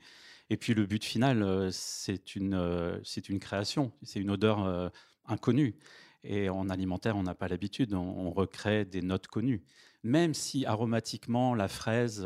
Et 0.49 0.57
puis 0.57 0.75
le 0.75 0.87
but 0.87 1.05
final, 1.05 1.69
c'est 1.73 2.37
une, 2.37 3.01
c'est 3.05 3.29
une 3.29 3.41
création. 3.41 3.93
C'est 4.03 4.21
une 4.21 4.31
odeur 4.31 4.93
inconnue. 5.27 5.77
Et 6.23 6.49
en 6.49 6.69
alimentaire, 6.71 7.17
on 7.17 7.25
n'a 7.25 7.35
pas 7.35 7.49
l'habitude. 7.49 7.95
On, 7.95 8.31
recrée 8.31 8.85
des 8.85 9.03
notes 9.03 9.27
connues. 9.27 9.65
Même 10.05 10.35
si 10.35 10.65
aromatiquement, 10.67 11.55
la 11.55 11.67
fraise 11.67 12.25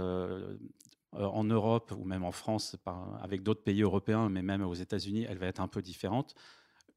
en 1.12 1.45
Europe 1.45 1.93
ou 1.97 2.05
même 2.05 2.25
en 2.25 2.33
France, 2.33 2.76
avec 3.21 3.43
d'autres 3.43 3.62
pays 3.62 3.83
européens, 3.83 4.29
mais 4.29 4.43
même 4.43 4.62
aux 4.62 4.75
États-Unis, 4.75 5.26
elle 5.29 5.38
va 5.38 5.47
être 5.47 5.61
un 5.61 5.69
peu 5.69 5.83
différente. 5.83 6.35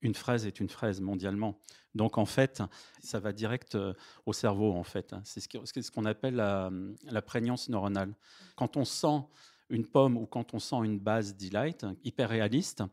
Une 0.02 0.14
fraise 0.14 0.46
est 0.46 0.60
une 0.60 0.70
fraise 0.70 1.02
mondialement. 1.02 1.60
Donc 1.96 2.18
en 2.18 2.26
fait, 2.26 2.62
ça 3.00 3.20
va 3.20 3.32
direct 3.32 3.76
euh, 3.76 3.94
au 4.26 4.34
cerveau 4.34 4.74
en 4.74 4.84
fait. 4.84 5.16
C'est 5.24 5.40
ce 5.40 5.92
qu'on 5.92 6.06
appelle 6.06 6.36
la, 6.36 7.22
prégnance 7.22 7.70
neuronale. 7.70 8.14
Quand 8.56 8.78
on 8.78 8.86
sent 8.86 9.24
une 9.70 9.86
pomme 9.86 10.18
ou 10.18 10.26
quand 10.26 10.54
on 10.54 10.60
sent 10.60 10.84
une 10.84 11.00
base 11.00 11.38
delight 11.38 11.86
hyper 12.04 12.30
réaliste, 12.30 12.84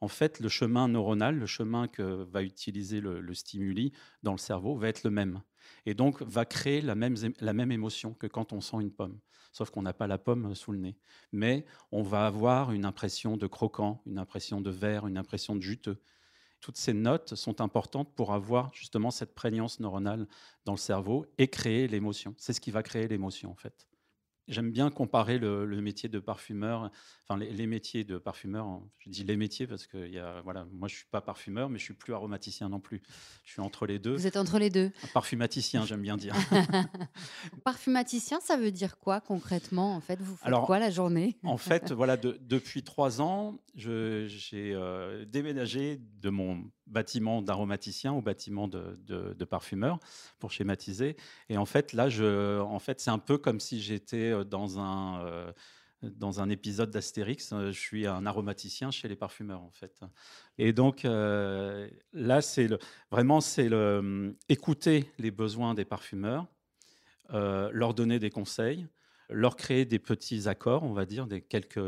en 0.00 0.08
fait, 0.08 0.40
le 0.40 0.48
chemin 0.48 0.88
neuronal, 0.88 1.38
le 1.38 1.46
chemin 1.46 1.88
que 1.88 2.02
va 2.02 2.42
utiliser 2.42 3.00
le, 3.00 3.20
le, 3.20 3.34
stimuli 3.34 3.92
dans 4.22 4.32
le 4.32 4.38
cerveau 4.38 4.76
va 4.76 4.88
être 4.88 5.04
le 5.04 5.10
même. 5.10 5.40
Et 5.84 5.94
donc, 5.94 6.22
va 6.22 6.44
créer 6.44 6.80
la 6.80 6.94
même, 6.94 7.16
la 7.40 7.52
même 7.52 7.72
émotion 7.72 8.14
que 8.14 8.26
quand 8.26 8.52
on 8.52 8.60
sent 8.60 8.78
une 8.80 8.92
pomme 8.92 9.18
sauf 9.56 9.70
qu'on 9.70 9.80
n'a 9.80 9.94
pas 9.94 10.06
la 10.06 10.18
pomme 10.18 10.54
sous 10.54 10.72
le 10.72 10.78
nez. 10.78 10.98
Mais 11.32 11.64
on 11.90 12.02
va 12.02 12.26
avoir 12.26 12.72
une 12.72 12.84
impression 12.84 13.38
de 13.38 13.46
croquant, 13.46 14.02
une 14.04 14.18
impression 14.18 14.60
de 14.60 14.68
vert, 14.68 15.06
une 15.06 15.16
impression 15.16 15.56
de 15.56 15.62
juteux. 15.62 15.96
Toutes 16.60 16.76
ces 16.76 16.92
notes 16.92 17.34
sont 17.36 17.62
importantes 17.62 18.14
pour 18.14 18.34
avoir 18.34 18.74
justement 18.74 19.10
cette 19.10 19.34
prégnance 19.34 19.80
neuronale 19.80 20.26
dans 20.66 20.72
le 20.72 20.78
cerveau 20.78 21.24
et 21.38 21.48
créer 21.48 21.88
l'émotion. 21.88 22.34
C'est 22.36 22.52
ce 22.52 22.60
qui 22.60 22.70
va 22.70 22.82
créer 22.82 23.08
l'émotion 23.08 23.50
en 23.50 23.54
fait. 23.54 23.86
J'aime 24.48 24.70
bien 24.70 24.90
comparer 24.90 25.38
le, 25.38 25.66
métier 25.80 26.08
de 26.08 26.18
parfumeur, 26.20 26.90
enfin 27.24 27.38
les, 27.38 27.66
métiers 27.66 28.04
de 28.04 28.16
parfumeur. 28.18 28.66
Hein. 28.66 28.82
Je 28.98 29.10
dis 29.10 29.24
les 29.24 29.36
métiers 29.36 29.66
parce 29.66 29.86
que 29.86 30.08
y 30.08 30.18
a, 30.18 30.40
voilà, 30.42 30.66
moi 30.72 30.88
je 30.88 30.94
suis 30.94 31.06
pas 31.10 31.20
parfumeur, 31.20 31.68
mais 31.68 31.78
je 31.78 31.84
suis 31.84 31.94
plus 31.94 32.14
aromaticien 32.14 32.68
non 32.68 32.78
plus. 32.78 33.02
Je 33.44 33.52
suis 33.52 33.60
entre 33.60 33.86
les 33.86 33.98
deux. 33.98 34.14
Vous 34.14 34.26
êtes 34.26 34.36
entre 34.36 34.58
les 34.58 34.70
deux. 34.70 34.92
parfumaticien, 35.14 35.84
j'aime 35.84 36.02
bien 36.02 36.16
dire. 36.16 36.34
parfumaticien, 37.64 38.38
ça 38.40 38.56
veut 38.56 38.70
dire 38.70 38.98
quoi 38.98 39.20
concrètement 39.20 39.96
En 39.96 40.00
fait, 40.00 40.20
vous 40.20 40.36
faites 40.36 40.54
quoi 40.64 40.78
la 40.78 40.90
journée? 40.90 41.38
En 41.42 41.56
fait, 41.56 41.90
voilà, 41.90 42.16
depuis 42.16 42.84
trois 42.84 43.20
ans, 43.20 43.58
j'ai 43.74 44.28
euh, 44.74 45.24
déménagé 45.24 46.00
de 46.20 46.30
mon 46.30 46.70
bâtiment 46.86 47.42
d'aromaticien 47.42 48.12
au 48.12 48.22
bâtiment 48.22 48.68
de, 48.68 48.96
de, 49.06 49.44
parfumeur 49.44 49.98
pour 50.38 50.52
schématiser. 50.52 51.16
Et 51.48 51.56
en 51.56 51.66
fait, 51.66 51.92
là, 51.92 52.08
en 52.62 52.78
fait, 52.78 53.00
c'est 53.00 53.10
un 53.10 53.18
peu 53.18 53.38
comme 53.38 53.60
si 53.60 53.80
j'étais 53.80 54.30
euh, 54.30 54.44
dans 54.44 54.78
un, 54.78 55.24
euh, 55.26 55.52
dans 56.02 56.40
un 56.40 56.48
épisode 56.48 56.90
d'Astérix. 56.90 57.52
Euh, 57.52 57.72
je 57.72 57.78
suis 57.78 58.06
un 58.06 58.26
aromaticien 58.26 58.90
chez 58.90 59.08
les 59.08 59.16
parfumeurs, 59.16 59.62
en 59.62 59.70
fait. 59.70 60.00
Et 60.58 60.72
donc, 60.72 61.02
là, 61.04 62.40
c'est 62.40 62.68
vraiment, 63.10 63.40
c'est 63.40 63.68
le, 63.68 64.36
écouter 64.48 65.10
les 65.18 65.30
besoins 65.30 65.74
des 65.74 65.84
parfumeurs, 65.84 66.46
leur 67.30 67.94
donner 67.94 68.18
des 68.18 68.30
conseils, 68.30 68.86
leur 69.28 69.56
créer 69.56 69.84
des 69.84 69.98
petits 69.98 70.48
accords, 70.48 70.84
on 70.84 70.92
va 70.92 71.04
dire, 71.04 71.26
des 71.26 71.40
quelques, 71.40 71.80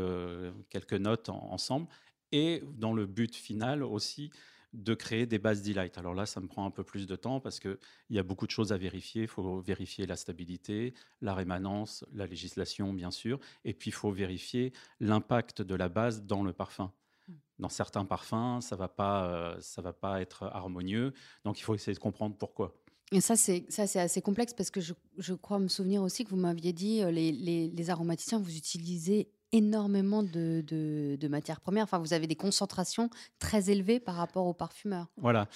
quelques 0.69 0.93
notes 0.93 1.29
ensemble, 1.29 1.87
et 2.31 2.61
dans 2.77 2.93
le 2.93 3.05
but 3.05 3.35
final 3.35 3.83
aussi, 3.83 4.29
de 4.73 4.93
créer 4.93 5.25
des 5.25 5.39
bases 5.39 5.61
delight. 5.61 5.97
Alors 5.97 6.13
là, 6.13 6.25
ça 6.25 6.39
me 6.39 6.47
prend 6.47 6.65
un 6.65 6.71
peu 6.71 6.83
plus 6.83 7.07
de 7.07 7.15
temps 7.15 7.39
parce 7.39 7.59
qu'il 7.59 7.77
y 8.09 8.19
a 8.19 8.23
beaucoup 8.23 8.45
de 8.45 8.51
choses 8.51 8.71
à 8.71 8.77
vérifier. 8.77 9.23
Il 9.23 9.27
faut 9.27 9.59
vérifier 9.59 10.05
la 10.05 10.15
stabilité, 10.15 10.93
la 11.21 11.33
rémanence, 11.33 12.05
la 12.13 12.27
législation, 12.27 12.93
bien 12.93 13.11
sûr. 13.11 13.39
Et 13.65 13.73
puis, 13.73 13.89
il 13.89 13.93
faut 13.93 14.11
vérifier 14.11 14.73
l'impact 14.99 15.61
de 15.61 15.75
la 15.75 15.89
base 15.89 16.23
dans 16.23 16.43
le 16.43 16.53
parfum. 16.53 16.91
Mmh. 17.27 17.33
Dans 17.59 17.69
certains 17.69 18.05
parfums, 18.05 18.61
ça 18.61 18.75
ne 18.75 18.79
va, 18.79 18.87
pas, 18.87 19.25
euh, 19.25 19.57
ça 19.59 19.81
va 19.81 19.93
pas 19.93 20.21
être 20.21 20.43
harmonieux. 20.43 21.13
Donc, 21.43 21.59
il 21.59 21.63
faut 21.63 21.73
essayer 21.73 21.95
de 21.95 21.99
comprendre 21.99 22.35
pourquoi. 22.35 22.75
Et 23.11 23.21
ça, 23.21 23.35
c'est 23.35 23.65
assez 23.95 24.21
complexe 24.21 24.53
parce 24.53 24.69
que 24.69 24.81
je, 24.81 24.93
je, 25.17 25.33
crois 25.33 25.57
me 25.57 25.67
souvenir 25.67 26.03
aussi 26.03 26.25
que 26.25 26.29
vous 26.29 26.37
m'aviez 26.37 26.73
dit, 26.73 27.01
euh, 27.01 27.09
les, 27.09 27.31
les, 27.31 27.67
les 27.67 27.89
aromaticiens, 27.89 28.39
vous 28.39 28.55
utilisez 28.55 29.31
énormément 29.51 30.23
de, 30.23 30.63
de, 30.67 31.27
matières 31.27 31.61
premières. 31.61 31.83
Enfin, 31.83 31.99
vous 31.99 32.13
avez 32.13 32.27
des 32.27 32.35
concentrations 32.35 33.09
très 33.39 33.69
élevées 33.69 33.99
par 33.99 34.15
rapport 34.15 34.45
aux 34.45 34.53
parfumeurs. 34.53 35.07
Voilà. 35.17 35.47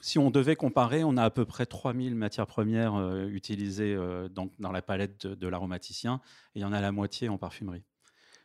Si 0.00 0.18
on 0.18 0.30
devait 0.30 0.56
comparer, 0.56 1.04
on 1.04 1.16
a 1.16 1.24
à 1.24 1.30
peu 1.30 1.44
près 1.44 1.64
3000 1.66 2.14
matières 2.14 2.46
premières 2.46 2.94
euh, 2.94 3.28
utilisées 3.28 3.94
euh, 3.94 4.28
dans, 4.28 4.50
dans, 4.58 4.70
la 4.70 4.82
palette 4.82 5.26
de, 5.26 5.48
l'aromaticien 5.48 6.20
et 6.54 6.58
il 6.58 6.62
y 6.62 6.64
en 6.64 6.72
a 6.72 6.80
la 6.80 6.92
moitié 6.92 7.28
en 7.30 7.38
parfumerie. 7.38 7.82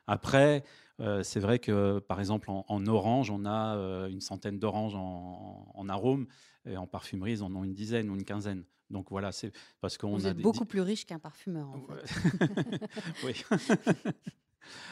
Après, 0.08 0.64
euh, 1.02 1.24
c'est 1.24 1.40
vrai 1.40 1.60
que, 1.60 2.00
par 2.00 2.20
exemple, 2.20 2.50
en, 2.50 2.88
orange, 2.88 3.32
on 3.32 3.46
a 3.46 3.76
une 4.10 4.22
centaine 4.22 4.60
d'oranges 4.60 4.96
en, 4.96 5.72
en, 5.74 5.90
arôme, 5.90 6.28
et 6.66 6.78
en 6.78 6.88
parfumerie, 6.88 7.34
ils 7.34 7.44
en 7.44 7.54
ont 7.56 7.64
une 7.64 7.74
dizaine 7.74 8.10
ou 8.10 8.16
une 8.16 8.24
quinzaine. 8.24 8.64
Donc 8.90 9.10
voilà, 9.10 9.32
c'est 9.32 9.52
parce 9.80 9.98
qu'on 9.98 10.16
Vous 10.16 10.28
êtes 10.28 10.38
beaucoup 10.38 10.66
plus 10.66 10.82
riche 10.82 11.06
qu'un 11.06 11.20
parfumeur. 11.20 11.70
En 11.70 11.82
fait. 11.82 12.82
oui. 13.26 13.44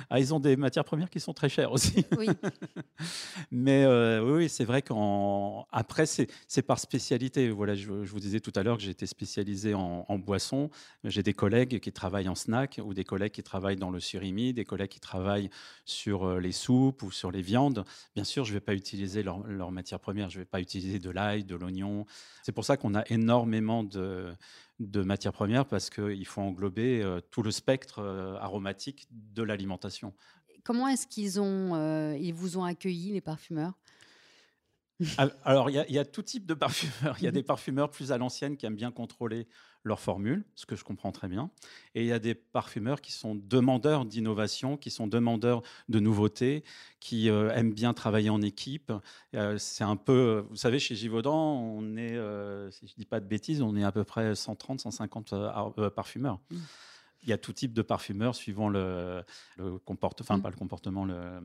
Ah, 0.10 0.20
ils 0.20 0.34
ont 0.34 0.40
des 0.40 0.56
matières 0.56 0.84
premières 0.84 1.10
qui 1.10 1.20
sont 1.20 1.34
très 1.34 1.50
chères 1.50 1.72
aussi. 1.72 2.06
Oui. 2.18 2.28
Mais 3.52 3.84
euh, 3.84 4.22
oui, 4.22 4.50
c'est 4.50 4.66
vrai 4.66 4.82
qu'après, 4.82 6.06
c'est 6.06 6.62
par 6.62 6.80
spécialité. 6.80 7.50
Voilà, 7.50 7.76
je, 7.76 7.92
vous 7.92 8.20
disais 8.20 8.40
tout 8.40 8.54
à 8.56 8.64
l'heure 8.64 8.78
que 8.78 8.84
j'étais 8.84 9.06
spécialisé 9.06 9.74
en, 9.74 10.20
boisson. 10.20 10.70
J'ai 11.04 11.24
des 11.24 11.34
collègues 11.34 11.80
qui 11.80 11.92
travaillent 11.92 12.30
en 12.30 12.36
snack 12.36 12.80
ou 12.84 12.94
des 12.94 13.04
collègues 13.04 13.32
qui 13.32 13.44
travaillent 13.44 13.78
dans 13.78 13.92
le 13.92 14.00
surimi, 14.00 14.54
des 14.54 14.66
collègues 14.66 14.90
qui 14.90 15.00
travaillent 15.00 15.50
sur 15.86 16.26
euh, 16.26 16.40
les 16.40 16.52
soupes 16.52 17.04
ou 17.04 17.12
sur 17.12 17.32
les 17.32 17.42
viandes. 17.42 17.86
Bien 18.16 18.24
sûr, 18.24 18.44
je 18.44 18.52
ne 18.52 18.56
vais 18.56 18.62
pas 18.62 18.74
utiliser 18.74 19.24
leurs 19.24 19.46
leur 19.48 19.72
matières 19.72 20.00
premières. 20.00 20.30
Je 20.30 20.40
ne 20.40 20.42
vais 20.44 20.50
pas 20.50 20.60
utiliser 20.60 21.00
de 21.00 21.10
l'ail, 21.10 21.44
de 21.44 21.56
l'oignon. 21.56 22.06
C'est 22.44 22.52
pour 22.52 22.66
ça 22.66 22.78
qu'on 22.78 22.96
a 22.96 23.04
énormément 23.10 23.84
de 23.84 24.34
de 24.80 25.02
matières 25.02 25.34
premières 25.34 25.66
parce 25.66 25.90
qu'il 25.90 26.26
faut 26.26 26.42
englober 26.42 27.02
euh, 27.02 27.20
tout 27.32 27.44
le 27.44 27.52
spectre 27.52 28.00
euh, 28.00 28.36
aromatique 28.38 29.08
de 29.12 29.44
l'alimentation. 29.44 30.14
Comment 30.64 30.88
est-ce 30.88 31.08
qu'ils 31.08 31.40
ont, 31.40 31.76
euh, 31.76 32.16
ils 32.18 32.34
vous 32.34 32.58
ont 32.58 32.64
accueilli, 32.64 33.12
les 33.12 33.22
parfumeurs? 33.22 33.78
Alors, 35.44 35.70
il 35.70 35.76
y, 35.76 36.00
a 36.00 36.06
tout 36.06 36.22
type 36.22 36.46
de 36.46 36.54
parfumeurs. 36.54 37.16
Il 37.20 37.24
y 37.24 37.28
a 37.28 37.32
des 37.32 37.44
parfumeurs 37.44 37.90
plus 37.90 38.12
à 38.12 38.18
l'ancienne 38.18 38.58
qui 38.58 38.66
aiment 38.66 38.76
bien 38.76 38.92
contrôler 38.92 39.48
leur 39.84 40.00
formule, 40.00 40.44
ce 40.56 40.66
que 40.66 40.76
je 40.76 40.84
comprends 40.84 41.12
très 41.12 41.28
bien. 41.28 41.50
Et 41.96 42.02
il 42.02 42.08
y 42.08 42.12
a 42.12 42.20
des 42.20 42.36
parfumeurs 42.36 43.02
qui 43.02 43.12
sont 43.12 43.36
demandeurs 43.36 44.06
d'innovation, 44.06 44.78
qui 44.78 44.92
sont 44.92 45.08
demandeurs 45.08 45.62
de 45.88 46.00
nouveautés, 46.00 46.64
qui 47.00 47.30
euh, 47.30 47.52
aiment 47.52 47.74
bien 47.74 47.94
travailler 47.94 48.30
en 48.30 48.42
équipe. 48.42 48.92
Euh, 49.36 49.58
c'est 49.58 49.84
un 49.84 49.96
peu, 49.96 50.46
vous 50.50 50.58
savez, 50.58 50.80
chez 50.80 50.96
Givaudan, 50.96 51.60
on 51.62 51.96
est, 51.96 52.16
euh, 52.16 52.70
si 52.72 52.88
je 52.88 52.94
ne 52.94 52.98
dis 52.98 53.06
pas 53.06 53.20
de 53.20 53.26
bêtises, 53.26 53.62
on 53.62 53.76
est 53.76 53.84
à 53.84 53.92
peu 53.92 54.04
près 54.04 54.36
130, 54.36 54.82
150 54.82 55.34
parfumeurs. 55.96 56.40
Mmh. 56.52 56.58
Il 57.24 57.30
y 57.30 57.34
a 57.34 57.38
tout 57.38 57.52
type 57.52 57.74
de 57.74 57.82
parfumeurs 57.82 58.36
suivant 58.36 58.70
le, 58.70 59.24
comportement, 59.86 60.26
enfin 60.26 60.38
mmh. 60.38 60.42
pas 60.42 60.50
le 60.50 60.56
comportement, 60.56 61.06
le, 61.06 61.42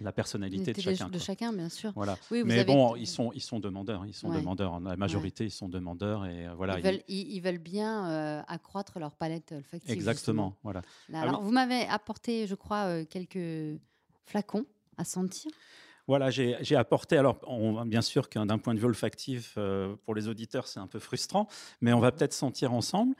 la 0.00 0.12
personnalité 0.12 0.72
de 0.72 0.80
chacun. 0.80 1.08
De 1.08 1.18
chacun, 1.18 1.52
bien 1.52 1.68
sûr. 1.68 1.92
Voilà. 1.94 2.16
Mais 2.30 2.64
bon, 2.64 2.96
ils 2.96 3.06
sont, 3.06 3.32
ils 3.32 3.42
sont 3.42 3.60
demandeurs. 3.60 4.04
Ils 4.06 4.14
sont 4.14 4.32
demandeurs. 4.32 4.80
La 4.80 4.96
majorité, 4.96 5.44
ils 5.44 5.50
sont 5.50 5.68
demandeurs 5.68 6.26
et 6.26 6.46
euh, 6.46 6.54
voilà. 6.54 6.78
Ils 6.78 6.84
veulent, 6.84 7.02
ils... 7.08 7.40
veulent 7.40 7.58
bien 7.58 8.10
euh, 8.10 8.42
accroître 8.48 8.98
leur 8.98 9.14
palette 9.16 9.52
olfactive. 9.52 9.90
Exactement. 9.90 10.56
Voilà. 10.62 10.82
alors, 11.12 11.42
vous 11.42 11.52
m'avez 11.52 11.86
apporté, 11.86 12.46
je 12.46 12.54
crois, 12.54 12.84
euh, 12.84 13.04
quelques 13.04 13.78
flacons 14.24 14.66
à 14.96 15.04
sentir. 15.04 15.50
Voilà, 16.06 16.30
j'ai 16.30 16.76
apporté. 16.76 17.16
Alors, 17.16 17.40
bien 17.86 18.02
sûr 18.02 18.28
qu'un 18.28 18.46
point 18.58 18.74
de 18.74 18.78
vue 18.78 18.86
olfactif, 18.86 19.56
pour 20.04 20.14
les 20.14 20.28
auditeurs, 20.28 20.66
c'est 20.66 20.80
un 20.80 20.86
peu 20.86 20.98
frustrant, 20.98 21.48
mais 21.80 21.94
on 21.94 22.00
va 22.00 22.12
peut-être 22.12 22.34
sentir 22.34 22.74
ensemble. 22.74 23.14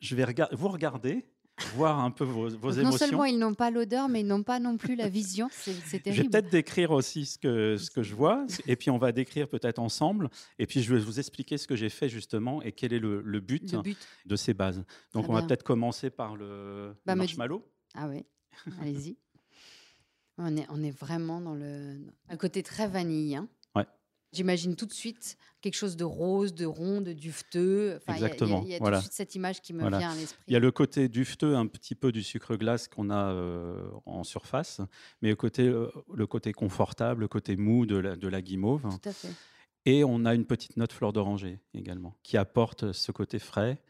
Je 0.00 0.16
vais 0.16 0.26
vous 0.50 0.68
regarder 0.68 1.24
voir 1.74 2.00
un 2.00 2.10
peu 2.10 2.24
vos, 2.24 2.48
vos 2.48 2.70
émotions. 2.70 2.82
Non 2.82 2.92
seulement 2.92 3.24
ils 3.24 3.38
n'ont 3.38 3.54
pas 3.54 3.70
l'odeur, 3.70 4.08
mais 4.08 4.20
ils 4.20 4.26
n'ont 4.26 4.42
pas 4.42 4.58
non 4.58 4.76
plus 4.76 4.96
la 4.96 5.08
vision. 5.08 5.48
C'est 5.52 5.72
terrible. 6.02 6.12
Je 6.16 6.22
vais 6.22 6.28
peut-être 6.28 6.50
décrire 6.50 6.90
aussi 6.90 7.26
ce 7.26 7.38
que, 7.38 7.76
ce 7.76 7.90
que 7.90 8.02
je 8.02 8.14
vois, 8.14 8.46
et 8.66 8.76
puis 8.76 8.90
on 8.90 8.98
va 8.98 9.12
décrire 9.12 9.48
peut-être 9.48 9.78
ensemble, 9.78 10.28
et 10.58 10.66
puis 10.66 10.82
je 10.82 10.94
vais 10.94 11.00
vous 11.00 11.18
expliquer 11.18 11.58
ce 11.58 11.66
que 11.66 11.76
j'ai 11.76 11.90
fait 11.90 12.08
justement 12.08 12.62
et 12.62 12.72
quel 12.72 12.92
est 12.92 12.98
le, 12.98 13.20
le, 13.22 13.40
but, 13.40 13.76
de 14.26 14.36
ces 14.36 14.54
bases. 14.54 14.84
Donc 15.12 15.28
on 15.28 15.32
va 15.32 15.42
peut-être 15.42 15.62
commencer 15.62 16.10
par 16.10 16.36
le 16.36 16.94
bah, 17.06 17.14
marshmallow. 17.14 17.64
Ah 17.94 18.08
oui, 18.08 18.24
allez-y. 18.80 19.16
On 20.36 20.56
est, 20.56 20.66
on 20.68 20.82
est 20.82 20.90
vraiment 20.90 21.40
dans 21.40 21.54
le 21.54 21.94
un 22.28 22.36
côté 22.36 22.64
très 22.64 22.88
vanille. 22.88 23.36
Hein. 23.36 23.48
J'imagine 24.34 24.76
tout 24.76 24.86
de 24.86 24.92
suite 24.92 25.36
quelque 25.60 25.74
chose 25.76 25.96
de 25.96 26.04
rose, 26.04 26.54
de 26.54 26.66
rond, 26.66 27.00
de 27.00 27.12
dufteux. 27.12 27.98
Exactement. 28.08 28.62
Il 28.64 28.70
y 28.70 28.74
a, 28.74 28.78
voilà. 28.78 28.98
tout 28.98 29.00
de 29.00 29.04
suite 29.04 29.16
cette 29.16 29.34
image 29.34 29.62
qui 29.62 29.72
me 29.72 29.88
vient 29.88 30.10
à 30.10 30.14
l'esprit. 30.14 30.42
Il 30.46 30.52
y 30.52 30.56
a 30.56 30.60
le 30.60 30.70
côté 30.70 31.08
dufteux, 31.08 31.56
un 31.56 31.66
petit 31.66 31.94
peu 31.94 32.12
du 32.12 32.22
sucre 32.22 32.56
glace 32.56 32.88
qu'on 32.88 33.10
a 33.10 33.32
euh, 33.32 33.88
en 34.04 34.24
surface, 34.24 34.80
mais 35.22 35.30
le 35.30 35.36
côté, 35.36 35.62
euh, 35.62 35.90
le 36.12 36.26
côté 36.26 36.52
confortable, 36.52 37.22
le 37.22 37.28
côté 37.28 37.56
mou 37.56 37.86
de 37.86 37.96
la, 37.96 38.16
de 38.16 38.28
la 38.28 38.42
guimauve. 38.42 38.82
Tout 38.82 39.08
à 39.08 39.12
fait. 39.12 39.32
Et 39.86 40.04
on 40.04 40.24
a 40.24 40.34
une 40.34 40.46
petite 40.46 40.76
note 40.76 40.92
fleur 40.92 41.12
d'oranger 41.12 41.60
également, 41.74 42.16
qui 42.22 42.36
apporte 42.36 42.92
ce 42.92 43.12
côté 43.12 43.38
frais. 43.38 43.82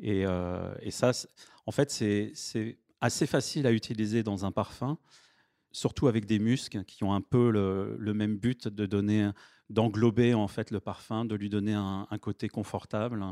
Et, 0.00 0.24
euh, 0.26 0.74
et 0.82 0.90
ça, 0.90 1.12
en 1.66 1.72
fait, 1.72 1.90
c'est 1.90 2.78
assez 3.00 3.26
facile 3.26 3.66
à 3.66 3.72
utiliser 3.72 4.22
dans 4.22 4.44
un 4.44 4.52
parfum, 4.52 4.98
surtout 5.72 6.08
avec 6.08 6.26
des 6.26 6.38
muscs 6.38 6.82
qui 6.84 7.04
ont 7.04 7.12
un 7.12 7.20
peu 7.20 7.50
le, 7.50 7.96
le 7.98 8.14
même 8.14 8.36
but 8.36 8.68
de 8.68 8.86
donner 8.86 9.30
d'englober 9.70 10.34
en 10.34 10.48
fait 10.48 10.70
le 10.70 10.80
parfum, 10.80 11.24
de 11.24 11.34
lui 11.34 11.48
donner 11.48 11.74
un, 11.74 12.06
côté 12.20 12.48
confortable 12.48 13.24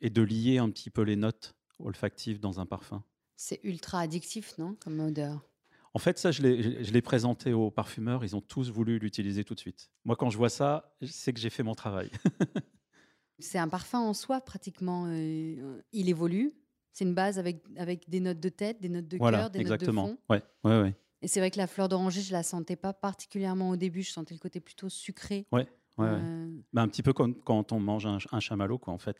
et 0.00 0.10
de 0.10 0.22
lier 0.22 0.58
un 0.58 0.70
petit 0.70 0.90
peu 0.90 1.02
les 1.02 1.16
notes 1.16 1.54
olfactives 1.78 2.40
dans 2.40 2.60
un 2.60 2.66
parfum. 2.66 3.02
C'est 3.36 3.60
ultra 3.64 4.00
addictif, 4.00 4.56
non, 4.58 4.76
comme 4.80 5.00
odeur? 5.00 5.46
En 5.92 5.98
fait, 5.98 6.18
ça, 6.18 6.32
je 6.32 6.42
l'ai 6.42 7.02
présenté 7.02 7.52
aux 7.52 7.70
parfumeurs. 7.70 8.24
Ils 8.24 8.34
ont 8.34 8.40
tous 8.40 8.70
voulu 8.70 8.98
l'utiliser 8.98 9.44
tout 9.44 9.54
de 9.54 9.60
suite. 9.60 9.90
Moi, 10.04 10.16
quand 10.16 10.28
je 10.30 10.36
vois 10.36 10.48
ça, 10.48 10.96
c'est 11.02 11.32
que 11.32 11.38
j'ai 11.38 11.50
fait 11.50 11.62
mon 11.62 11.74
travail. 11.74 12.10
c'est 13.38 13.58
un 13.58 13.68
parfum 13.68 14.00
en 14.00 14.14
soi, 14.14 14.40
pratiquement. 14.40 15.06
Euh, 15.06 15.82
il 15.92 16.08
évolue. 16.08 16.52
C'est 16.92 17.04
une 17.04 17.14
base 17.14 17.38
avec, 17.38 17.64
avec 17.76 18.08
des 18.08 18.20
notes 18.20 18.40
de 18.40 18.48
tête, 18.48 18.80
des 18.80 18.88
notes 18.88 19.06
de 19.06 19.18
cœur, 19.18 19.50
des 19.50 19.64
notes 19.64 19.80
de 19.80 19.92
fond. 19.92 20.18
Ouais, 20.28 20.42
ouais, 20.64 20.80
ouais. 20.80 20.94
Et 21.24 21.26
c'est 21.26 21.40
vrai 21.40 21.50
que 21.50 21.56
la 21.56 21.66
fleur 21.66 21.88
d'oranger, 21.88 22.20
je 22.20 22.32
la 22.32 22.42
sentais 22.42 22.76
pas 22.76 22.92
particulièrement 22.92 23.70
au 23.70 23.76
début. 23.76 24.02
Je 24.02 24.12
sentais 24.12 24.34
le 24.34 24.38
côté 24.38 24.60
plutôt 24.60 24.90
sucré. 24.90 25.46
Ouais, 25.52 25.66
ouais, 25.96 26.06
euh, 26.06 26.54
bah, 26.74 26.82
un 26.82 26.88
petit 26.88 27.02
peu 27.02 27.14
comme 27.14 27.34
quand 27.34 27.72
on 27.72 27.80
mange 27.80 28.04
un, 28.04 28.40
chamallow, 28.40 28.76
quoi, 28.76 28.92
en 28.92 28.98
fait. 28.98 29.16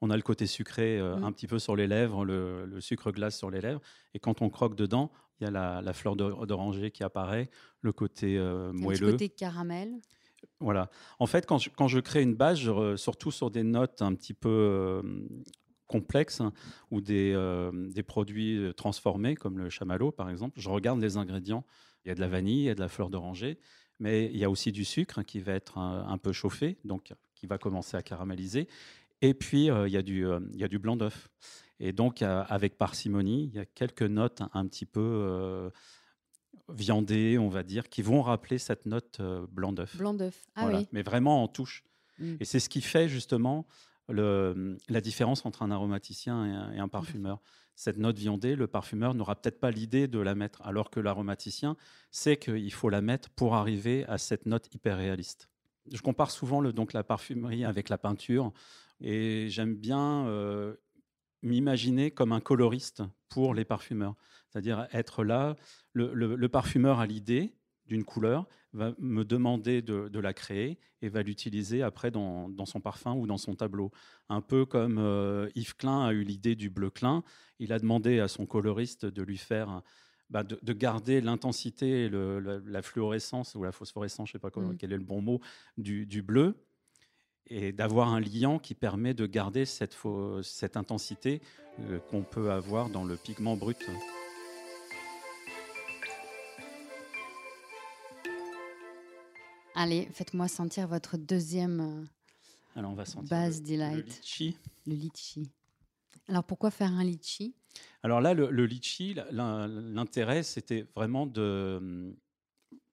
On 0.00 0.10
a 0.10 0.16
le 0.16 0.22
côté 0.22 0.46
sucré 0.46 1.00
euh, 1.00 1.16
mm. 1.16 1.24
un 1.24 1.32
petit 1.32 1.48
peu 1.48 1.58
sur 1.58 1.74
les 1.74 1.88
lèvres, 1.88 2.24
le, 2.24 2.80
sucre 2.80 3.10
glace 3.10 3.36
sur 3.36 3.50
les 3.50 3.60
lèvres. 3.60 3.80
Et 4.14 4.20
quand 4.20 4.40
on 4.40 4.50
croque 4.50 4.76
dedans, 4.76 5.10
il 5.40 5.44
y 5.44 5.46
a 5.48 5.82
la, 5.82 5.92
fleur 5.92 6.14
d'oranger 6.14 6.92
qui 6.92 7.02
apparaît, 7.02 7.50
le 7.80 7.90
côté 7.90 8.38
euh, 8.38 8.72
moelleux. 8.72 9.06
Le 9.06 9.12
côté 9.14 9.28
caramel. 9.28 9.90
Voilà. 10.60 10.90
En 11.18 11.26
fait, 11.26 11.44
quand 11.44 11.58
je, 11.58 11.70
quand 11.70 11.88
je 11.88 11.98
crée 11.98 12.22
une 12.22 12.36
base, 12.36 12.60
surtout 12.94 13.32
sur 13.32 13.50
des 13.50 13.64
notes 13.64 14.00
un 14.00 14.14
petit 14.14 14.32
peu 14.32 15.02
complexes 15.88 16.42
ou 16.90 17.00
des, 17.00 17.32
euh, 17.34 17.72
des, 17.90 18.04
produits 18.04 18.58
euh, 18.58 18.72
transformés, 18.72 19.34
comme 19.34 19.58
le 19.58 19.70
chamallow 19.70 20.12
par 20.12 20.30
exemple, 20.30 20.60
je 20.60 20.68
regarde 20.68 21.00
les 21.00 21.16
ingrédients. 21.16 21.64
Il 22.04 22.08
y 22.08 22.12
a 22.12 22.14
de 22.14 22.20
la 22.20 22.28
vanille, 22.28 22.60
il 22.60 22.66
y 22.66 22.70
a 22.70 22.74
de 22.74 22.80
la 22.80 22.88
fleur 22.88 23.10
d'oranger, 23.10 23.58
mais 23.98 24.26
il 24.26 24.36
y 24.36 24.44
a 24.44 24.50
aussi 24.50 24.70
du 24.70 24.84
sucre 24.84 25.22
qui 25.22 25.40
va 25.40 25.52
être 25.52 25.78
un, 25.78 26.18
peu 26.18 26.32
chauffé, 26.32 26.78
donc 26.84 27.12
qui 27.34 27.46
va 27.46 27.58
commencer 27.58 27.96
à 27.96 28.02
caraméliser. 28.02 28.68
Et 29.20 29.34
puis, 29.34 29.68
euh, 29.68 29.88
il, 29.88 29.92
y 29.92 29.96
a 29.96 30.02
du, 30.02 30.24
il 30.52 30.56
y 30.56 30.62
a 30.62 30.68
du 30.68 30.78
blanc 30.78 30.96
d'œuf. 30.96 31.28
Et 31.80 31.92
donc, 31.92 32.22
avec 32.22 32.78
parcimonie, 32.78 33.44
il 33.44 33.54
y 33.54 33.58
a 33.58 33.66
quelques 33.66 34.02
notes 34.02 34.42
un 34.52 34.66
petit 34.66 34.86
peu 34.86 35.70
viandées, 36.68 37.36
on 37.38 37.48
va 37.48 37.62
dire, 37.62 37.88
qui 37.88 38.02
vont 38.02 38.22
rappeler 38.22 38.58
cette 38.58 38.86
note 38.86 39.20
blanc 39.50 39.72
d'œuf. 39.72 39.96
Blanc 39.96 40.14
d'œuf, 40.14 40.46
ah 40.54 40.68
oui. 40.68 40.86
Mais 40.92 41.02
vraiment 41.02 41.42
en 41.42 41.48
touche. 41.48 41.84
Mmh. 42.18 42.36
Et 42.40 42.44
c'est 42.44 42.60
ce 42.60 42.68
qui 42.68 42.80
fait 42.80 43.08
justement 43.08 43.66
le, 44.08 44.78
la 44.88 45.00
différence 45.00 45.44
entre 45.44 45.62
un 45.62 45.70
aromaticien 45.70 46.72
et 46.72 46.78
un, 46.78 46.88
parfumeur. 46.88 47.40
Cette 47.74 47.98
note 47.98 48.18
viandée, 48.18 48.56
le 48.56 48.66
parfumeur 48.66 49.14
n'aura 49.14 49.36
peut-être 49.36 49.60
pas 49.60 49.70
l'idée 49.70 50.08
de 50.08 50.18
la 50.18 50.34
mettre, 50.34 50.62
alors 50.62 50.90
que 50.90 50.98
l'aromaticien 50.98 51.76
sait 52.10 52.36
qu'il 52.36 52.72
faut 52.72 52.88
la 52.88 53.00
mettre 53.00 53.30
pour 53.30 53.54
arriver 53.54 54.04
à 54.06 54.18
cette 54.18 54.46
note 54.46 54.72
hyper 54.74 54.96
réaliste. 54.96 55.48
Je 55.90 56.00
compare 56.00 56.30
souvent 56.30 56.60
le, 56.60 56.72
donc 56.72 56.92
la 56.92 57.04
parfumerie 57.04 57.64
avec 57.64 57.88
la 57.88 57.98
peinture, 57.98 58.52
et 59.00 59.48
j'aime 59.48 59.76
bien 59.76 60.26
euh, 60.26 60.74
m'imaginer 61.42 62.10
comme 62.10 62.32
un 62.32 62.40
coloriste 62.40 63.02
pour 63.28 63.54
les 63.54 63.64
parfumeurs, 63.64 64.16
c'est-à-dire 64.48 64.88
être 64.92 65.22
là, 65.22 65.54
le 65.92 66.46
parfumeur 66.48 66.98
a 66.98 67.06
l'idée, 67.06 67.54
d'une 67.88 68.04
couleur, 68.04 68.46
va 68.72 68.94
me 68.98 69.24
demander 69.24 69.82
de, 69.82 70.18
la 70.18 70.32
créer 70.32 70.78
et 71.02 71.08
va 71.08 71.22
l'utiliser 71.22 71.82
après 71.82 72.10
dans, 72.10 72.66
son 72.66 72.80
parfum 72.80 73.14
ou 73.14 73.26
dans 73.26 73.38
son 73.38 73.54
tableau. 73.54 73.90
Un 74.28 74.40
peu 74.40 74.66
comme 74.66 74.98
euh, 74.98 75.48
Yves 75.54 75.76
Klein 75.76 76.04
a 76.04 76.12
eu 76.12 76.22
l'idée 76.22 76.54
du 76.54 76.70
bleu 76.70 76.90
Klein, 76.90 77.22
il 77.58 77.72
a 77.72 77.78
demandé 77.78 78.20
à 78.20 78.28
son 78.28 78.46
coloriste 78.46 79.06
de 79.06 79.22
lui 79.22 79.38
faire, 79.38 79.82
bah, 80.30 80.44
de, 80.44 80.72
garder 80.72 81.20
l'intensité, 81.20 82.10
la, 82.10 82.82
fluorescence 82.82 83.54
ou 83.54 83.62
la 83.62 83.72
phosphorescence, 83.72 84.28
je 84.28 84.36
ne 84.36 84.40
sais 84.40 84.50
pas 84.50 84.60
mm. 84.60 84.76
quel 84.76 84.92
est 84.92 84.98
le 84.98 85.04
bon 85.04 85.22
mot, 85.22 85.40
du, 85.76 86.22
bleu 86.22 86.54
et 87.46 87.72
d'avoir 87.72 88.12
un 88.12 88.20
liant 88.20 88.58
qui 88.58 88.74
permet 88.74 89.14
de 89.14 89.24
garder 89.24 89.64
cette, 89.64 89.96
cette 90.42 90.76
intensité 90.76 91.40
euh, 91.80 91.98
qu'on 92.10 92.22
peut 92.22 92.50
avoir 92.50 92.90
dans 92.90 93.04
le 93.04 93.16
pigment 93.16 93.56
brut. 93.56 93.78
Allez, 99.80 100.08
faites-moi 100.12 100.48
sentir 100.48 100.88
votre 100.88 101.16
deuxième 101.16 101.80
euh, 101.80 102.04
Alors 102.74 102.90
on 102.90 102.94
va 102.96 103.04
sentir 103.04 103.28
base 103.28 103.60
le, 103.60 103.68
delight. 103.68 104.06
Le 104.06 104.12
litchi. 104.12 104.56
Le 104.88 104.94
litchi. 104.94 105.52
Alors 106.26 106.42
pourquoi 106.42 106.72
faire 106.72 106.92
un 106.92 107.04
litchi? 107.04 107.54
Alors 108.02 108.20
là, 108.20 108.34
le, 108.34 108.66
litchi, 108.66 109.14
l'intérêt, 109.30 110.42
c'était 110.42 110.84
vraiment 110.96 111.28
de 111.28 112.12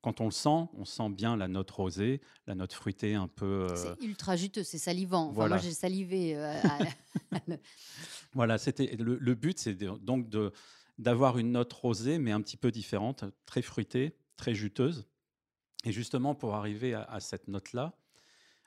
quand 0.02 0.22
on 0.22 0.26
le 0.26 0.32
sent, 0.32 0.70
on 0.78 0.86
sent 0.86 1.10
bien 1.10 1.36
la 1.36 1.48
note 1.48 1.72
rosée, 1.72 2.22
la 2.46 2.54
note 2.54 2.74
fruitée 2.74 3.16
un 3.16 3.28
peu. 3.28 3.66
Euh, 3.72 3.76
c'est 3.76 4.06
ultra 4.06 4.36
juteux, 4.36 4.62
c'est 4.62 4.78
salivant. 4.78 5.30
Enfin, 5.30 5.48
Moi, 5.48 5.58
j'ai 5.58 5.72
salivé. 5.72 6.36
Euh, 6.36 6.54
voilà, 8.34 8.60
c'était 8.60 8.96
le, 9.00 9.34
but, 9.34 9.58
c'est 9.58 9.74
donc 9.74 10.30
de 10.30 10.52
d'avoir 11.00 11.40
une 11.40 11.52
note 11.52 11.74
rosée, 11.74 12.20
mais 12.20 12.32
un 12.32 12.42
petit 12.42 12.58
peu 12.58 12.70
différente, 12.70 13.26
très 13.48 13.64
fruitée, 13.64 14.16
très 14.38 14.54
juteuse. 14.54 15.08
Et 15.86 15.92
justement, 15.92 16.34
pour 16.34 16.56
arriver 16.56 16.96
à, 16.96 17.20
cette 17.20 17.48
note-là, 17.48 17.94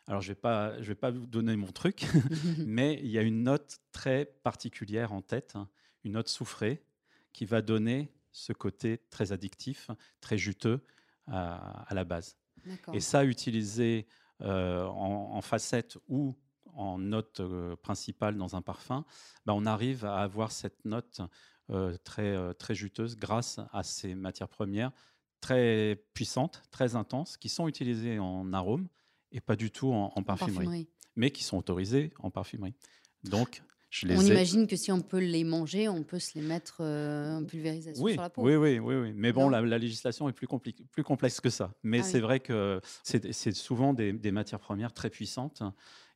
alors 0.07 0.23
je 0.23 0.31
ne 0.31 0.35
vais, 0.35 0.41
pas, 0.41 0.81
je 0.81 0.89
vais 0.89 0.95
pas 0.95 1.11
vous 1.11 1.27
donner 1.27 1.57
mon 1.57 1.71
truc, 1.73 2.07
mais 2.59 2.99
il 3.03 3.11
y 3.11 3.19
a 3.19 3.23
une 3.23 3.43
note 3.43 3.81
très 3.93 4.25
particulière 4.25 5.13
en 5.13 5.21
tête, 5.21 5.57
hein, 5.57 5.69
une 6.05 6.13
note 6.13 6.29
soufrée, 6.29 6.83
qui 7.33 7.45
va 7.45 7.61
donner 7.61 8.11
ce 8.31 8.53
côté 8.53 9.01
très 9.11 9.33
addictif, 9.33 9.91
très 10.21 10.39
juteux 10.39 10.81
à, 11.27 11.87
la 11.91 12.05
base. 12.05 12.37
Et 12.93 13.01
ça, 13.01 13.25
utilisé 13.25 14.07
euh, 14.43 14.85
en, 14.85 15.41
facette 15.41 15.99
ou 16.09 16.37
en 16.75 16.99
note 16.99 17.41
euh, 17.41 17.77
principale 17.77 18.37
dans 18.37 18.57
un 18.57 18.63
parfum, 18.63 19.05
bah, 19.45 19.55
on 19.55 19.67
arrive 19.67 20.05
à 20.05 20.19
avoir 20.19 20.53
cette 20.53 20.85
note 20.85 21.21
euh, 21.71 21.97
très, 22.05 22.55
très 22.55 22.75
juteuse 22.75 23.17
grâce 23.17 23.61
à 23.73 23.83
ces 23.83 24.15
matières 24.15 24.49
premières 24.49 24.93
très 25.41 26.03
puissantes, 26.15 26.63
très 26.71 26.97
intenses, 26.97 27.37
qui 27.37 27.49
sont 27.49 27.69
utilisées 27.69 28.19
en 28.19 28.53
arôme 28.53 28.89
et 29.33 29.41
pas 29.41 29.57
du 29.57 29.71
tout 29.71 29.93
en, 29.93 30.23
parfumerie, 30.23 30.89
mais 31.17 31.31
qui 31.31 31.45
sont 31.45 31.59
autorisées 31.59 32.13
en 32.19 32.31
parfumerie. 32.31 32.75
Donc, 33.25 33.63
je 33.91 34.07
les 34.07 34.17
on 34.17 34.21
imagine 34.21 34.67
que 34.67 34.77
si 34.77 34.93
on 34.93 35.01
peut 35.01 35.19
les 35.19 35.45
manger, 35.45 35.89
on 35.89 36.03
peut 36.03 36.19
se 36.19 36.39
les 36.39 36.45
mettre 36.45 36.79
euh, 36.81 37.39
en 37.39 37.45
pulvérisation 37.45 38.07
sur 38.07 38.21
la 38.21 38.29
peau. 38.29 38.43
Oui, 38.43 38.55
oui, 38.57 38.79
oui, 38.79 38.97
oui. 38.97 39.13
Mais 39.15 39.33
bon, 39.33 39.49
la, 39.49 39.63
législation 39.79 40.29
est 40.29 40.33
plus, 40.33 40.47
plus 40.93 41.03
complexe 41.03 41.41
que 41.41 41.49
ça. 41.49 41.73
Mais 41.83 42.01
ah 42.01 42.03
c'est 42.03 42.21
vrai 42.21 42.41
que 42.41 42.81
c'est 43.03 43.55
souvent 43.55 43.95
des, 43.95 44.13
matières 44.31 44.61
premières 44.61 44.93
très 44.93 45.09
puissantes 45.09 45.63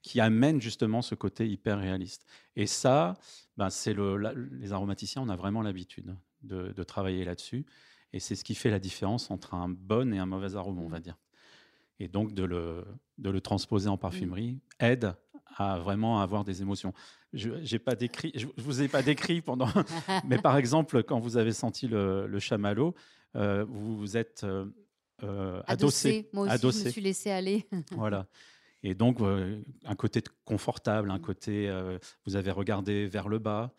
qui 0.02 0.20
amènent 0.20 0.60
justement 0.60 1.00
ce 1.00 1.14
côté 1.14 1.48
hyper 1.48 1.78
réaliste. 1.78 2.26
Et 2.56 2.66
ça, 2.66 3.16
ben, 3.56 3.70
c'est 3.70 3.94
le, 3.94 4.18
les 4.50 4.72
aromaticiens, 4.72 5.22
on 5.22 5.28
a 5.28 5.36
vraiment 5.36 5.62
l'habitude 5.62 6.16
de, 6.42 6.72
de 6.72 6.82
travailler 6.82 7.24
là-dessus. 7.24 7.64
Et 8.12 8.20
c'est 8.20 8.34
ce 8.34 8.44
qui 8.44 8.54
fait 8.54 8.70
la 8.70 8.78
différence 8.78 9.30
entre 9.30 9.54
un 9.54 9.68
bon 9.68 10.12
et 10.12 10.18
un 10.18 10.26
mauvais 10.26 10.54
arôme, 10.54 10.78
on 10.78 10.88
va 10.88 10.98
mmh. 10.98 11.02
dire. 11.02 11.18
Et 11.98 12.08
donc, 12.08 12.34
de 12.34 12.44
le, 12.44 12.84
de 13.18 13.30
le 13.30 13.40
transposer 13.40 13.88
en 13.88 13.94
mmh. 13.94 13.98
parfumerie 13.98 14.58
aide 14.80 15.14
à 15.56 15.78
vraiment 15.78 16.20
avoir 16.20 16.44
des 16.44 16.62
émotions. 16.62 16.92
Je 17.32 17.50
ne 17.50 17.78
pas 17.78 17.94
décrit, 17.94 18.32
je 18.34 18.46
vous 18.56 18.82
ai 18.82 18.88
pas 18.88 19.02
décrit 19.02 19.40
pendant, 19.40 19.68
mais 20.28 20.38
par 20.38 20.56
exemple, 20.56 21.02
quand 21.02 21.18
vous 21.18 21.36
avez 21.36 21.52
senti 21.52 21.88
le, 21.88 22.26
le 22.26 22.38
chamallow, 22.38 22.94
euh, 23.36 23.64
vous 23.66 23.96
vous 23.96 24.16
êtes 24.16 24.44
euh, 24.44 24.66
euh, 25.22 25.62
adossé. 25.66 26.28
Moi 26.32 26.46
aussi, 26.46 26.58
je 26.60 26.84
me 26.84 26.90
suis 26.90 27.00
laissé 27.00 27.30
aller. 27.30 27.66
voilà. 27.92 28.26
Et 28.82 28.94
donc, 28.94 29.20
un 29.20 29.94
côté 29.94 30.22
confortable, 30.44 31.12
un 31.12 31.20
côté, 31.20 31.72
vous 32.26 32.34
avez 32.34 32.50
regardé 32.50 33.06
vers 33.06 33.28
le 33.28 33.38
bas. 33.38 33.72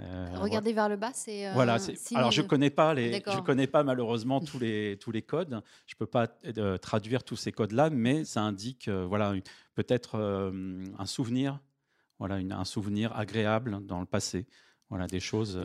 Euh, 0.00 0.26
Regardez 0.34 0.72
vers 0.72 0.88
le 0.88 0.96
bas, 0.96 1.12
c'est. 1.12 1.46
Euh, 1.46 1.52
voilà. 1.52 1.76
Alors 2.14 2.32
je 2.32 2.42
connais 2.42 2.70
pas 2.70 2.94
les, 2.94 3.14
je 3.14 3.40
connais 3.40 3.68
pas 3.68 3.84
malheureusement 3.84 4.40
tous 4.40 4.58
les 4.58 4.98
tous 5.00 5.12
les 5.12 5.22
codes. 5.22 5.62
Je 5.86 5.94
peux 5.94 6.06
pas 6.06 6.28
euh, 6.58 6.78
traduire 6.78 7.22
tous 7.22 7.36
ces 7.36 7.52
codes-là, 7.52 7.90
mais 7.90 8.24
ça 8.24 8.42
indique 8.42 8.88
voilà 8.88 9.34
peut-être 9.74 10.18
un 10.98 11.06
souvenir, 11.06 11.60
voilà 12.18 12.36
un 12.36 12.64
souvenir 12.64 13.16
agréable 13.16 13.84
dans 13.86 14.00
le 14.00 14.06
passé 14.06 14.46
Voilà, 14.90 15.06
des 15.06 15.20
choses. 15.20 15.58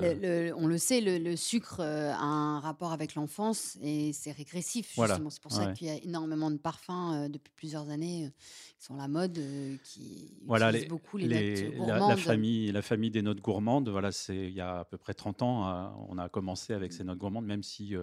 on 0.55 0.67
le 0.67 0.77
sait, 0.77 1.01
le, 1.01 1.35
sucre 1.35 1.81
a 1.81 2.23
un 2.23 2.59
rapport 2.59 2.93
avec 2.93 3.15
l'enfance 3.15 3.77
et 3.81 4.13
c'est 4.13 4.31
régressif. 4.31 4.93
Justement. 4.95 5.29
C'est 5.29 5.41
pour 5.41 5.51
ça 5.51 5.73
qu'il 5.73 5.87
y 5.87 5.89
a 5.89 5.95
énormément 5.95 6.49
de 6.49 6.57
parfums 6.57 7.29
depuis 7.29 7.51
plusieurs 7.55 7.89
années 7.89 8.31
qui 8.77 8.85
sont 8.85 8.95
la 8.95 9.07
mode, 9.09 9.39
qui 9.83 10.31
voilà, 10.45 10.69
utilisent 10.69 10.87
beaucoup 10.87 11.17
les, 11.17 11.27
notes 11.27 11.75
gourmandes. 11.75 12.09
La, 12.09 12.17
famille, 12.17 12.71
la 12.71 12.81
famille 12.81 13.11
des 13.11 13.21
notes 13.21 13.41
gourmandes, 13.41 13.89
voilà, 13.89 14.11
c'est 14.11 14.47
il 14.47 14.53
y 14.53 14.61
a 14.61 14.79
à 14.79 14.85
peu 14.85 14.97
près 14.97 15.13
30 15.13 15.41
ans, 15.41 16.07
on 16.09 16.17
a 16.17 16.29
commencé 16.29 16.73
avec 16.73 16.93
ces 16.93 17.03
notes 17.03 17.19
gourmandes, 17.19 17.45
même 17.45 17.61
si 17.61 17.95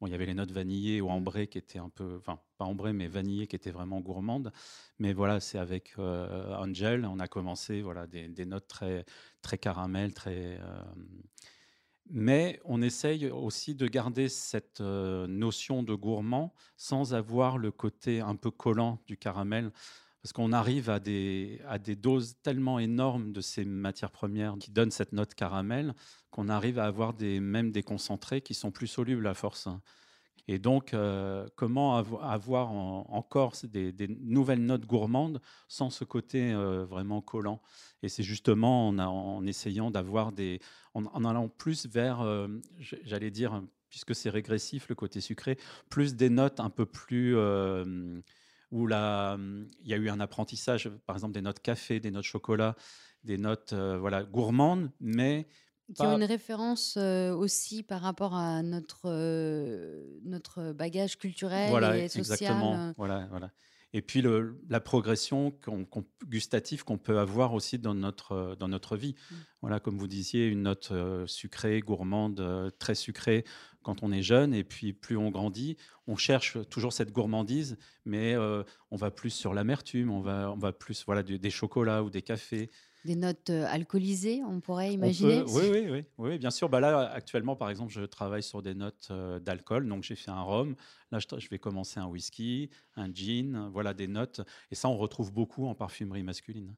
bon, 0.00 0.08
il 0.08 0.10
y 0.10 0.14
avait 0.14 0.26
les 0.26 0.34
notes 0.34 0.50
vanillées 0.50 1.00
ou 1.00 1.08
ambrées 1.08 1.46
qui 1.46 1.58
étaient 1.58 1.78
un 1.78 1.88
peu, 1.88 2.16
enfin 2.18 2.40
pas 2.58 2.64
ambrées 2.64 2.92
mais 2.92 3.06
vanillées 3.06 3.46
qui 3.46 3.56
étaient 3.56 3.70
vraiment 3.70 4.00
gourmandes. 4.00 4.52
Mais 4.98 5.12
voilà, 5.12 5.38
c'est 5.38 5.58
avec 5.58 5.94
Angel, 5.98 7.06
on 7.06 7.20
a 7.20 7.28
commencé 7.28 7.80
voilà 7.80 8.06
des, 8.08 8.28
des 8.28 8.44
notes 8.44 8.66
très 8.66 9.04
très 9.44 9.58
caramel, 9.58 10.12
très. 10.12 10.58
Euh, 10.60 10.82
mais 12.10 12.60
on 12.64 12.82
essaye 12.82 13.30
aussi 13.30 13.74
de 13.74 13.86
garder 13.86 14.28
cette 14.28 14.80
euh, 14.80 15.26
notion 15.26 15.82
de 15.82 15.94
gourmand 15.94 16.52
sans 16.76 17.14
avoir 17.14 17.56
le 17.56 17.70
côté 17.70 18.20
un 18.20 18.34
peu 18.34 18.50
collant 18.50 18.98
du 19.06 19.16
caramel, 19.16 19.70
parce 20.20 20.32
qu'on 20.32 20.52
arrive 20.52 20.90
à 20.90 21.00
des, 21.00 21.60
à 21.68 21.78
des 21.78 21.96
doses 21.96 22.36
tellement 22.42 22.78
énormes 22.78 23.32
de 23.32 23.40
ces 23.40 23.64
matières 23.64 24.10
premières 24.10 24.56
qui 24.58 24.70
donnent 24.70 24.90
cette 24.90 25.12
note 25.12 25.34
caramel 25.34 25.94
qu'on 26.30 26.48
arrive 26.48 26.78
à 26.78 26.86
avoir 26.86 27.14
des, 27.14 27.40
même 27.40 27.70
des 27.70 27.82
concentrés 27.82 28.40
qui 28.40 28.54
sont 28.54 28.70
plus 28.70 28.86
solubles 28.86 29.26
à 29.26 29.34
force. 29.34 29.68
Et 30.46 30.58
donc, 30.58 30.92
euh, 30.92 31.46
comment 31.56 31.96
avoir 31.96 32.70
encore 32.72 33.54
des, 33.64 33.94
nouvelles 34.08 34.64
notes 34.64 34.84
gourmandes 34.86 35.40
sans 35.68 35.90
ce 35.90 36.04
côté 36.04 36.52
euh, 36.52 36.84
vraiment 36.84 37.22
collant? 37.22 37.62
Et 38.02 38.08
c'est 38.08 38.22
justement 38.22 38.88
en, 38.88 39.46
essayant 39.46 39.90
d'avoir 39.90 40.32
des. 40.32 40.60
En, 40.92 41.24
allant 41.24 41.48
plus 41.48 41.86
vers, 41.86 42.20
euh, 42.20 42.48
j'allais 42.78 43.30
dire, 43.30 43.62
puisque 43.88 44.14
c'est 44.14 44.30
régressif 44.30 44.88
le 44.88 44.94
côté 44.94 45.20
sucré, 45.20 45.58
plus 45.88 46.14
des 46.14 46.30
notes 46.30 46.60
un 46.60 46.70
peu 46.70 46.84
plus. 46.84 47.34
où 48.70 48.88
il 48.88 48.90
y 48.90 49.94
a 49.94 49.96
eu 49.96 50.08
un 50.10 50.20
apprentissage, 50.20 50.90
par 51.06 51.16
exemple 51.16 51.32
des 51.32 51.42
notes 51.42 51.60
café, 51.60 52.00
des 52.00 52.10
notes 52.10 52.24
chocolat, 52.24 52.76
des 53.22 53.38
notes 53.38 53.72
voilà, 53.72 54.24
gourmandes, 54.24 54.90
mais 55.00 55.46
qui 55.92 56.02
ont 56.02 56.16
une 56.16 56.24
référence 56.24 56.96
euh, 56.96 57.34
aussi 57.34 57.82
par 57.82 58.00
rapport 58.00 58.34
à 58.34 58.62
notre, 58.62 59.02
euh, 59.06 60.02
notre 60.24 60.72
bagage 60.72 61.18
culturel 61.18 61.68
et 61.96 62.08
social. 62.08 62.32
Exactement. 62.32 62.74
Euh. 62.74 62.92
Voilà, 62.96 63.26
voilà. 63.30 63.50
Et 63.92 64.02
puis 64.02 64.22
le, 64.22 64.60
la 64.68 64.80
progression 64.80 65.52
gustative 66.26 66.82
qu'on 66.82 66.98
peut 66.98 67.18
avoir 67.20 67.54
aussi 67.54 67.78
dans 67.78 67.94
notre, 67.94 68.56
dans 68.58 68.66
notre 68.66 68.96
vie. 68.96 69.14
Mmh. 69.14 69.34
Voilà, 69.62 69.78
comme 69.78 69.98
vous 69.98 70.08
disiez, 70.08 70.48
une 70.48 70.62
note 70.62 70.92
sucrée, 71.26 71.78
gourmande, 71.78 72.72
très 72.80 72.96
sucrée 72.96 73.44
quand 73.82 74.02
on 74.02 74.10
est 74.10 74.22
jeune, 74.22 74.52
et 74.52 74.64
puis 74.64 74.94
plus 74.94 75.16
on 75.16 75.30
grandit, 75.30 75.76
on 76.08 76.16
cherche 76.16 76.58
toujours 76.70 76.92
cette 76.92 77.12
gourmandise, 77.12 77.76
mais 78.04 78.36
on 78.36 78.96
va 78.96 79.12
plus 79.12 79.30
sur 79.30 79.54
l'amertume, 79.54 80.10
on 80.10 80.20
va, 80.20 80.50
on 80.50 80.58
va 80.58 80.72
plus 80.72 81.04
voilà, 81.06 81.22
des 81.22 81.50
chocolats 81.50 82.02
ou 82.02 82.10
des 82.10 82.22
cafés 82.22 82.70
des 83.04 83.16
notes 83.16 83.50
euh, 83.50 83.66
alcoolisées, 83.68 84.42
on 84.44 84.60
pourrait 84.60 84.92
imaginer 84.92 85.42
oui, 85.42 85.68
oui, 85.70 85.86
oui, 85.90 86.04
oui, 86.16 86.38
bien 86.38 86.50
sûr. 86.50 86.68
Bah 86.68 86.80
là, 86.80 87.10
actuellement, 87.12 87.54
par 87.54 87.68
exemple, 87.68 87.92
je 87.92 88.02
travaille 88.02 88.42
sur 88.42 88.62
des 88.62 88.74
notes 88.74 89.08
euh, 89.10 89.38
d'alcool. 89.38 89.86
Donc, 89.88 90.02
j'ai 90.02 90.16
fait 90.16 90.30
un 90.30 90.40
rhum. 90.40 90.74
Là, 91.10 91.18
je, 91.18 91.48
vais 91.48 91.58
commencer 91.58 92.00
un 92.00 92.06
whisky, 92.06 92.70
un 92.96 93.12
gin. 93.12 93.68
Voilà, 93.72 93.92
des 93.92 94.08
notes. 94.08 94.40
Et 94.70 94.74
ça, 94.74 94.88
on 94.88 94.96
retrouve 94.96 95.32
beaucoup 95.32 95.66
en 95.66 95.74
parfumerie 95.74 96.22
masculine. 96.22 96.74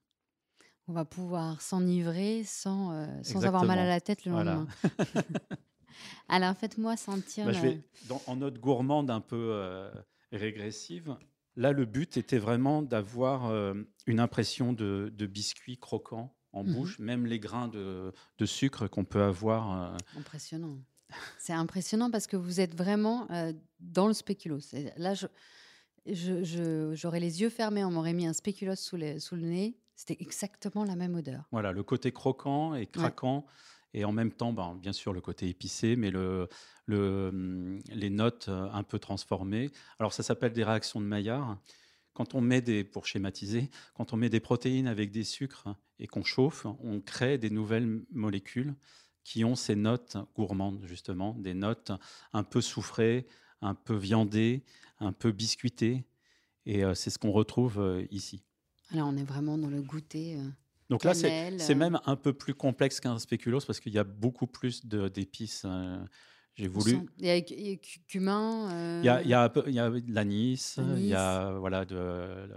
On 0.89 0.93
va 0.93 1.05
pouvoir 1.05 1.61
s'enivrer 1.61 2.43
sans, 2.45 2.93
euh, 2.93 3.07
sans 3.23 3.45
avoir 3.45 3.65
mal 3.65 3.79
à 3.79 3.87
la 3.87 4.01
tête 4.01 4.25
le 4.25 4.33
lendemain. 4.33 4.67
Alors, 6.29 6.57
faites-moi 6.57 6.97
sentir. 6.97 7.47
Bah, 7.47 7.53
je 7.53 7.61
vais, 7.61 7.83
en 8.27 8.37
note 8.37 8.59
gourmande 8.59 9.11
un 9.11 9.21
peu 9.21 9.89
régressive, 10.33 11.17
Là, 11.57 11.73
le 11.73 11.87
but 11.87 12.17
était 12.19 12.39
vraiment 12.39 12.83
d'avoir 12.83 13.47
euh, 13.47 13.75
une 14.07 14.21
impression 14.21 14.73
de, 14.73 15.11
biscuit 15.27 15.79
croquant 15.79 16.35
en 16.53 16.65
mhm. 16.65 16.75
bouche, 16.75 16.99
même 16.99 17.27
les 17.27 17.39
grains 17.39 17.69
de, 17.69 18.13
sucre 18.45 18.87
qu'on 18.89 19.05
peut 19.05 19.23
avoir. 19.23 19.95
Euh. 19.95 19.97
Impressionnant. 20.19 20.79
C'est 21.39 21.53
impressionnant 21.53 22.11
parce 22.11 22.27
que 22.27 22.37
vous 22.37 22.61
êtes 22.61 22.75
vraiment 22.75 23.31
euh, 23.31 23.53
dans 23.81 24.07
le 24.07 24.13
spéculoos. 24.13 24.61
Là, 24.97 25.15
j'aurais 26.05 27.21
les 27.21 27.41
yeux 27.41 27.51
fermés, 27.51 27.85
on 27.85 27.91
m'aurait 27.91 28.13
mis 28.13 28.27
un 28.27 28.33
spéculoos 28.33 28.77
sous, 28.77 28.99
sous 29.19 29.37
le 29.37 29.43
nez. 29.43 29.79
C'était 29.95 30.17
exactement 30.21 30.85
la 30.85 30.95
même 30.95 31.15
odeur. 31.15 31.45
Voilà, 31.53 31.73
le 31.73 31.83
côté 31.83 32.13
croquant 32.13 32.75
et 32.75 32.87
craquant. 32.87 33.47
Et 33.97 34.05
en 34.05 34.13
même 34.13 34.31
temps, 34.31 34.53
ben, 34.53 34.77
bien 34.81 34.93
sûr, 34.93 35.15
le 35.15 35.23
côté 35.23 35.49
épicé, 35.49 35.97
mais 35.97 36.15
hum, 36.15 37.81
les 37.89 38.11
notes 38.11 38.49
euh, 38.49 38.69
un 38.71 38.83
peu 38.83 38.99
transformées. 38.99 39.71
Alors, 39.99 40.13
ça 40.13 40.23
s'appelle 40.23 40.53
des 40.53 40.65
réactions 40.65 41.01
de 41.01 41.07
Maillard. 41.07 41.59
Quand 42.13 42.35
on 42.35 42.43
met 42.43 42.61
des, 42.61 42.85
pour 42.85 43.07
schématiser, 43.07 43.71
quand 43.95 44.13
on 44.13 44.19
met 44.19 44.29
des 44.29 44.39
protéines 44.39 44.87
avec 44.87 45.11
des 45.11 45.25
sucres 45.25 45.75
et 45.99 46.07
qu'on 46.07 46.25
chauffe, 46.25 46.67
on 46.83 47.01
crée 47.01 47.39
des 47.39 47.49
nouvelles 47.49 48.03
molécules 48.11 48.75
qui 49.25 49.45
ont 49.45 49.55
ces 49.55 49.77
notes 49.77 50.19
gourmandes, 50.37 50.85
justement, 50.85 51.35
des 51.35 51.55
notes 51.55 51.91
un 52.35 52.45
peu 52.45 52.61
soufrées, 52.61 53.27
un 53.63 53.75
peu 53.75 53.97
viandées, 53.97 54.63
un 55.01 55.13
peu 55.13 55.33
biscuitées. 55.33 56.05
Et 56.67 56.85
euh, 56.85 56.95
c'est 56.95 57.09
ce 57.09 57.19
qu'on 57.19 57.33
retrouve 57.33 57.81
euh, 57.81 58.07
ici. 58.11 58.43
Alors, 58.93 59.09
on 59.09 59.17
est 59.17 59.25
vraiment 59.25 59.57
dans 59.57 59.71
le 59.71 59.81
goûter. 59.81 60.39
Donc 60.89 61.05
là, 61.05 61.15
c'est 61.15 61.51
euh. 61.53 61.75
même 61.75 61.99
un 62.07 62.17
peu 62.17 62.33
plus 62.33 62.55
complexe 62.55 63.01
qu'un 63.01 63.19
spéculoos 63.19 63.61
parce 63.67 63.81
qu'il 63.81 63.93
y 63.93 63.99
a 63.99 64.05
beaucoup 64.05 64.47
plus 64.47 64.87
d'épices. 64.87 65.63
Euh, 65.65 65.99
j'ai 66.55 66.69
voulu. 66.69 67.01
Il 67.19 67.27
y 67.27 67.31
a, 67.31 67.77
cumin. 68.09 69.01
Il, 69.01 69.05
y 69.05 69.09
a, 69.09 69.21
il, 69.23 69.29
y 69.29 69.35
a, 69.35 69.53
il 69.67 69.75
y 69.75 69.79
a 69.79 69.91
de 69.91 70.15
l'anis, 70.15 70.77
il 70.79 71.07
y 71.07 71.15
a 71.15 71.51
voilà, 71.59 71.85
de, 71.85 72.49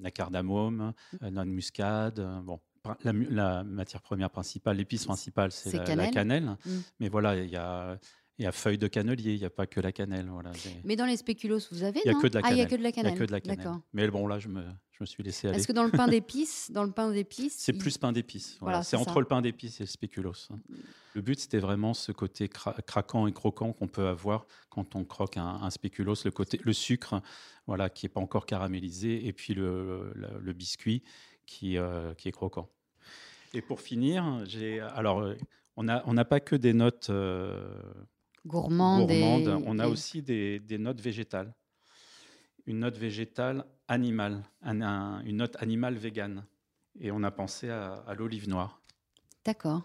la 0.00 0.10
cardamome, 0.10 0.92
mmh. 1.12 1.16
la 1.20 1.30
noix 1.30 1.44
de 1.44 1.50
muscade. 1.50 2.42
Bon, 2.44 2.60
la, 3.02 3.64
matière 3.64 4.02
première 4.02 4.30
principale, 4.30 4.76
l'épice 4.76 5.04
principale, 5.04 5.50
c'est 5.50 5.84
la, 5.96 6.08
cannelle. 6.08 6.56
Mmh. 6.64 6.70
Mais 7.00 7.08
voilà, 7.08 7.36
il 7.36 7.50
y 7.50 7.56
a 7.56 7.98
il 8.38 8.44
y 8.44 8.46
a 8.46 8.52
feuilles 8.52 8.78
de 8.78 8.86
cannelier, 8.86 9.34
il 9.34 9.38
n'y 9.38 9.44
a 9.44 9.50
pas 9.50 9.66
que 9.66 9.80
la 9.80 9.92
cannelle. 9.92 10.28
Voilà. 10.30 10.52
Mais 10.84 10.96
dans 10.96 11.04
les 11.04 11.16
spéculoos, 11.16 11.60
vous 11.70 11.82
avez 11.82 12.00
Il 12.04 12.10
n'y 12.10 12.16
a, 12.16 12.20
que 12.20 12.26
de 12.26 12.34
la 12.34 12.42
cannelle. 12.42 12.52
Ah, 12.52 12.56
il 12.56 12.58
y 12.58 12.62
a 12.62 12.66
que 12.66 12.74
de 12.74 12.82
la 12.82 12.92
cannelle. 12.92 13.12
Il 13.12 13.14
y 13.14 13.18
a 13.18 13.20
que 13.20 13.26
de 13.26 13.32
la 13.32 13.40
cannelle. 13.40 13.80
Mais 13.92 14.08
bon, 14.08 14.26
là, 14.26 14.38
je 14.38 14.48
me, 14.48 14.64
je 14.92 14.98
me 15.00 15.06
suis 15.06 15.22
laissé 15.22 15.48
aller. 15.48 15.58
Est-ce 15.58 15.66
que 15.66 15.72
dans 15.72 15.84
le 15.84 15.90
pain 15.90 16.08
d'épices, 16.08 16.70
dans 16.70 16.84
le 16.84 16.90
pain 16.90 17.10
d'épices, 17.10 17.56
c'est 17.58 17.72
plus 17.72 17.98
pain 17.98 18.12
d'épices. 18.12 18.56
Voilà. 18.60 18.82
c'est 18.82 18.96
entre 18.96 19.20
le 19.20 19.26
pain 19.26 19.42
d'épices 19.42 19.80
et 19.80 19.84
le 19.84 19.88
spéculoos. 19.88 20.48
Hein. 20.50 20.58
Le 21.14 21.20
but, 21.20 21.38
c'était 21.38 21.58
vraiment 21.58 21.92
ce 21.92 22.12
côté 22.12 22.48
craquant 22.48 23.26
et 23.26 23.32
croquant 23.32 23.72
qu'on 23.72 23.88
peut 23.88 24.06
avoir 24.06 24.46
quand 24.68 24.94
on 24.94 25.04
croque 25.04 25.36
un, 25.36 25.68
spéculoos, 25.70 26.14
le 26.24 26.30
côté, 26.30 26.60
le 26.62 26.72
sucre, 26.72 27.20
voilà, 27.66 27.90
qui 27.90 28.06
n'est 28.06 28.10
pas 28.10 28.20
encore 28.20 28.46
caramélisé, 28.46 29.26
et 29.26 29.32
puis 29.32 29.54
le, 29.54 30.12
le, 30.14 30.52
biscuit 30.52 31.02
qui, 31.46 31.76
euh, 31.76 32.14
qui 32.14 32.28
est 32.28 32.32
croquant. 32.32 32.68
Et 33.52 33.60
pour 33.60 33.80
finir, 33.80 34.44
j'ai 34.46 34.80
alors 34.80 35.34
on 35.76 35.82
n'a 35.82 36.02
on 36.06 36.14
pas 36.24 36.40
que 36.40 36.56
des 36.56 36.72
notes. 36.72 37.08
Euh, 37.10 37.68
gourmande. 38.46 39.10
On 39.66 39.78
a 39.78 39.88
aussi 39.88 40.22
des, 40.22 40.78
notes 40.78 41.00
végétales. 41.00 41.54
Une 42.66 42.80
note 42.80 42.96
végétale 42.96 43.64
animale, 43.88 44.42
une 44.64 45.36
note 45.36 45.56
animale 45.60 45.96
végane. 45.96 46.44
Et 46.98 47.10
on 47.10 47.22
a 47.22 47.30
pensé 47.30 47.70
à, 47.70 48.14
l'olive 48.16 48.48
noire. 48.48 48.80
D'accord. 49.44 49.82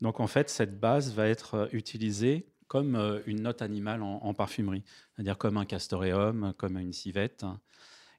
Donc 0.00 0.20
en 0.20 0.26
fait, 0.26 0.50
cette 0.50 0.78
base 0.78 1.12
va 1.14 1.26
être 1.28 1.54
euh, 1.54 1.68
utilisée 1.72 2.52
comme 2.66 2.94
euh, 2.94 3.20
une 3.26 3.42
note 3.42 3.62
animale 3.62 4.02
en, 4.02 4.34
parfumerie, 4.34 4.84
c'est-à-dire 5.14 5.38
comme 5.38 5.56
un 5.56 5.64
castoreum, 5.64 6.52
comme 6.58 6.78
une 6.78 6.92
civette. 6.92 7.46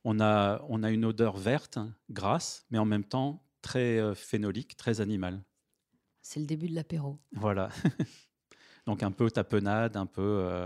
On 0.04 0.20
a, 0.20 0.66
on 0.68 0.82
a 0.82 0.90
une 0.90 1.06
odeur 1.06 1.38
verte, 1.38 1.78
grasse, 2.10 2.66
mais 2.72 2.80
en 2.80 2.86
même 2.86 3.04
temps 3.04 3.44
très 3.62 4.00
euh, 4.00 4.16
phénolique, 4.16 4.76
très 4.76 5.02
animale. 5.02 5.44
C'est 6.22 6.40
le 6.40 6.48
début 6.48 6.68
de 6.68 6.76
l'apéro. 6.76 7.20
Voilà. 7.32 7.70
Donc 8.90 9.04
un 9.04 9.12
peu 9.12 9.30
tapenade, 9.30 9.98
un 9.98 10.08
peu. 10.08 10.40
Euh, 10.42 10.66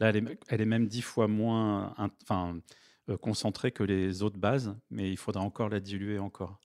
là, 0.00 0.10
elle 0.10 0.60
est, 0.60 0.66
même 0.66 0.86
dix 0.86 1.00
fois 1.00 1.28
moins 1.28 1.94
enfin, 1.96 2.60
euh, 3.08 3.16
concentrée 3.16 3.72
que 3.72 3.82
les 3.82 4.22
autres 4.22 4.36
bases, 4.36 4.76
mais 4.90 5.10
il 5.10 5.16
faudra 5.16 5.42
encore 5.42 5.70
la 5.70 5.80
diluer 5.80 6.18
encore. 6.18 6.60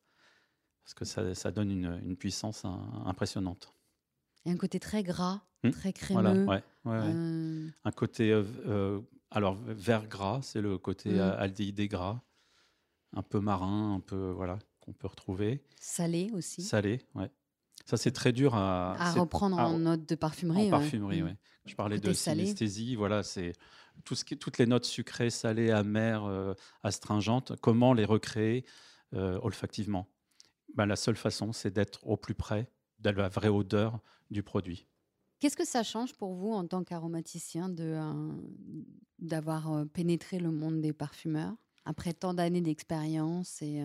Parce 0.84 0.94
que 0.94 1.06
ça, 1.06 1.52
donne 1.52 1.72
une, 1.72 2.18
puissance 2.18 2.66
impressionnante. 3.06 3.74
Et 4.44 4.52
un 4.52 4.58
côté 4.58 4.78
très 4.78 5.04
gras, 5.04 5.40
hum, 5.64 5.72
très 5.72 5.94
crémeux. 5.94 6.44
Voilà, 6.44 6.64
euh, 6.88 7.70
Un 7.86 7.92
côté. 7.94 8.44
alors, 9.30 9.56
vert 9.56 10.06
gras, 10.06 10.42
c'est 10.42 10.60
le 10.60 10.78
côté 10.78 11.18
hum. 11.18 11.34
aldéhyde 11.38 11.80
gras. 11.88 12.22
Un 13.14 13.24
peu 13.24 13.40
marin, 13.40 13.96
un 13.96 14.02
peu. 14.02 14.32
Voilà, 14.32 14.60
qu'on 14.82 14.92
peut 14.92 15.08
retrouver. 15.08 15.64
Salé 15.80 16.30
aussi. 16.34 16.62
Salé, 16.62 17.00
ouais. 17.16 17.32
Ça, 17.92 17.98
c'est 17.98 18.12
très 18.12 18.32
dur 18.32 18.56
à, 18.56 18.96
à 18.98 19.12
reprendre 19.12 19.60
en 19.60 19.78
note 19.78 20.08
de 20.08 20.16
parfumerie. 20.16 20.68
En 20.68 20.70
parfumerie, 20.70 21.24
oui. 21.24 21.32
Je 21.66 21.76
parlais 21.76 22.00
de 22.00 22.14
synesthésie, 22.14 22.96
voilà, 22.96 23.22
c'est 23.22 23.52
tout 24.06 24.16
ce 24.16 24.24
qui, 24.24 24.38
toutes 24.38 24.60
les 24.60 24.66
notes 24.66 24.86
sucrées, 24.86 25.30
salées, 25.30 25.72
amères, 25.72 26.24
euh, 26.24 26.54
astringentes, 26.84 27.52
comment 27.60 27.94
les 27.94 28.06
recréer 28.06 28.64
euh, 29.14 29.38
olfactivement? 29.44 30.08
Ben, 30.74 30.86
La 30.86 30.96
seule 30.96 31.18
façon, 31.18 31.52
c'est 31.52 31.72
d'être 31.72 32.00
au 32.08 32.16
plus 32.16 32.34
près 32.34 32.70
de 33.00 33.10
la 33.10 33.28
vraie 33.28 33.50
odeur 33.50 34.00
du 34.30 34.42
produit. 34.42 34.88
Qu'est-ce 35.42 35.58
que 35.58 35.68
ça 35.68 35.84
change 35.84 36.14
pour 36.14 36.34
vous 36.34 36.54
en 36.54 36.66
tant 36.66 36.86
qu'aromaticien 36.86 37.68
d'avoir 39.20 39.86
pénétré 39.92 40.40
le 40.40 40.52
monde 40.52 40.80
des 40.80 40.94
parfumeurs 40.94 41.58
après 41.84 42.14
tant 42.14 42.34
d'années 42.34 42.62
d'expérience 42.62 43.62
et 43.62 43.84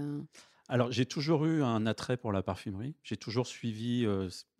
alors, 0.68 0.90
j'ai 0.90 1.06
toujours 1.06 1.44
eu 1.44 1.62
un 1.62 1.86
attrait 1.86 2.16
pour 2.16 2.32
la 2.32 2.42
parfumerie. 2.42 2.96
J'ai 3.04 3.16
toujours 3.16 3.46
suivi 3.46 4.04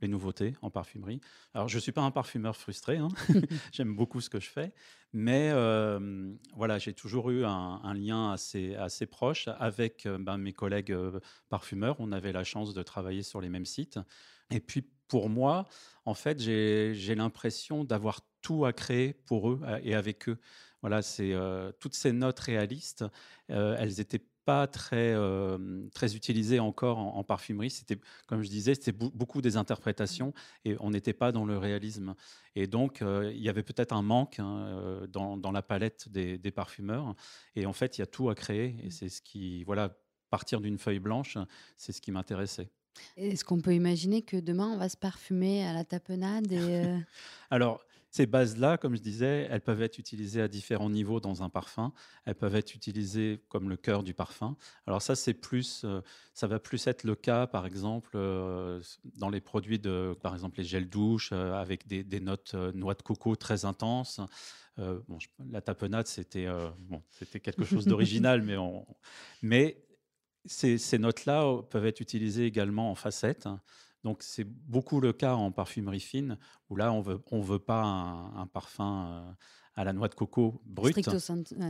les 0.01 0.09
nouveautés 0.09 0.55
en 0.63 0.71
parfumerie. 0.71 1.21
Alors, 1.53 1.69
je 1.69 1.77
ne 1.77 1.81
suis 1.81 1.93
pas 1.93 2.03
un 2.03 2.13
parfumeur 2.13 2.57
frustré. 2.57 2.99
Hein. 2.99 3.09
J'aime 3.73 3.97
beaucoup 3.97 4.21
ce 4.21 4.31
que 4.31 4.39
je 4.39 4.49
fais. 4.49 4.73
Mais 5.13 5.51
voilà, 6.55 6.79
j'ai 6.79 6.93
toujours 6.93 7.31
eu 7.31 7.45
un, 7.45 7.95
lien 7.95 8.33
assez, 8.33 8.77
assez 8.77 9.07
proche 9.07 9.49
avec 9.59 10.07
ben, 10.21 10.39
mes 10.39 10.53
collègues 10.53 10.97
parfumeurs. 11.49 11.97
On 11.99 12.13
avait 12.13 12.33
la 12.33 12.45
chance 12.45 12.73
de 12.73 12.83
travailler 12.83 13.23
sur 13.23 13.41
les 13.41 13.49
mêmes 13.49 13.67
sites. 13.67 13.99
Et 14.51 14.61
puis, 14.61 14.89
pour 15.09 15.29
moi, 15.29 15.67
en 16.05 16.15
fait, 16.15 16.41
j'ai 16.41 17.15
l'impression 17.17 17.83
d'avoir 17.83 18.21
tout 18.43 18.65
à 18.65 18.73
créer 18.73 19.13
pour 19.13 19.51
eux 19.51 19.61
et 19.83 19.95
avec 19.95 20.29
eux. 20.29 20.39
Voilà, 20.83 21.03
c'est 21.03 21.35
toutes 21.81 21.95
ces 21.95 22.13
notes 22.13 22.39
réalistes, 22.39 23.05
elles 23.49 23.99
étaient 23.99 24.23
pas 24.47 24.69
très, 24.69 25.13
euh, 25.13 25.89
très 25.93 26.15
utilisé 26.15 26.61
encore 26.61 26.99
en, 26.99 27.25
parfumerie. 27.25 27.69
C'était, 27.69 27.99
comme 28.29 28.43
je 28.43 28.49
disais, 28.49 28.77
c'était 28.77 28.93
beaucoup 28.93 29.43
des 29.43 29.57
interprétations 29.57 30.33
et 30.65 30.77
on 30.79 30.91
n'était 30.91 31.13
pas 31.13 31.33
dans 31.33 31.45
le 31.45 31.59
réalisme. 31.59 32.15
Et 32.55 32.69
donc, 32.69 33.03
euh, 33.03 33.33
il 33.35 33.43
y 33.43 33.49
avait 33.49 33.65
peut-être 33.65 33.93
un 33.93 34.03
manque 34.03 34.39
hein, 34.39 34.67
euh, 34.69 35.07
dans, 35.09 35.37
dans, 35.37 35.51
la 35.51 35.63
palette 35.63 36.09
des, 36.09 36.39
des, 36.39 36.51
parfumeurs. 36.53 37.17
Et 37.57 37.67
en 37.67 37.73
fait, 37.73 37.99
il 37.99 38.03
y 38.03 38.05
a 38.05 38.07
tout 38.07 38.31
à 38.31 38.37
créer. 38.37 38.77
Et 38.85 38.91
c'est 38.91 39.09
ce 39.09 39.21
qui, 39.21 39.65
voilà, 39.65 39.91
partir 40.31 40.61
d'une 40.61 40.79
feuille 40.79 41.01
blanche, 41.01 41.37
c'est 41.77 41.91
ce 41.91 42.01
qui 42.01 42.13
m'intéressait. 42.13 42.71
Est-ce 43.17 43.45
qu'on 43.45 43.61
peut 43.61 43.75
imaginer 43.75 44.23
que 44.23 44.37
demain, 44.37 44.69
on 44.69 44.79
va 44.79 44.89
se 44.89 44.97
parfumer 44.97 45.67
à 45.67 45.73
la 45.73 45.85
tapenade 45.85 46.53
et 46.53 46.85
Alors, 47.51 47.85
ces 48.17 48.25
bases-là, 48.25 48.79
comme 48.79 48.97
je 48.97 49.03
disais, 49.03 49.47
elles 49.51 49.61
peuvent 49.61 49.83
être 49.83 49.99
utilisées 49.99 50.41
à 50.41 50.49
différents 50.49 50.89
niveaux 50.89 51.21
dans 51.21 51.43
un 51.43 51.51
parfum. 51.51 51.93
Elles 52.25 52.35
peuvent 52.35 52.57
être 52.57 52.75
utilisées 52.75 53.43
comme 53.51 53.69
le 53.69 53.77
cœur 53.77 54.03
du 54.03 54.15
parfum. 54.15 54.57
Alors 54.87 55.03
ça, 55.03 55.15
c'est 55.15 55.35
plus, 55.35 55.83
euh, 55.85 56.01
ça 56.33 56.47
va 56.47 56.59
plus 56.59 56.87
être 56.87 57.05
le 57.05 57.15
cas, 57.15 57.47
par 57.47 57.67
exemple, 57.67 58.13
euh, 58.15 58.81
dans 59.19 59.29
les 59.29 59.43
produits 59.43 59.79
de, 59.79 60.17
par 60.23 60.33
exemple, 60.33 60.57
les 60.59 60.65
gels 60.65 60.89
douche 60.89 61.29
euh, 61.33 61.53
avec 61.61 61.87
des, 61.87 62.21
notes 62.21 62.55
noix 62.55 62.95
de 62.95 63.03
coco 63.03 63.37
très 63.37 63.67
intenses. 63.67 64.21
bon, 64.79 65.19
la 65.51 65.61
tapenade, 65.61 66.07
c'était 66.07 66.49
bon, 66.79 67.03
c'était 67.11 67.41
quelque 67.41 67.67
chose 67.67 67.85
d'original, 67.93 68.41
mais 68.41 68.57
mais 69.43 69.85
ces, 70.47 70.79
ces 70.79 70.99
notes-là 70.99 71.63
peuvent 71.69 71.87
être 71.87 72.01
utilisées 72.01 72.47
également 72.47 72.91
en 72.91 72.95
facette. 72.95 73.47
Donc 74.07 74.23
c'est 74.23 74.45
beaucoup 74.45 75.01
le 75.01 75.13
cas 75.13 75.35
en 75.35 75.51
parfumerie 75.51 75.99
fine, 75.99 76.39
où 76.71 76.77
là 76.77 76.93
on 76.93 77.01
veut, 77.01 77.19
on 77.33 77.41
veut 77.41 77.59
pas 77.59 77.83
un, 77.83 78.47
parfum 78.47 79.09
euh, 79.11 79.33
à 79.75 79.83
la 79.83 79.93
noix 79.93 80.07
de 80.07 80.15
coco 80.15 80.63
brute. 80.65 80.95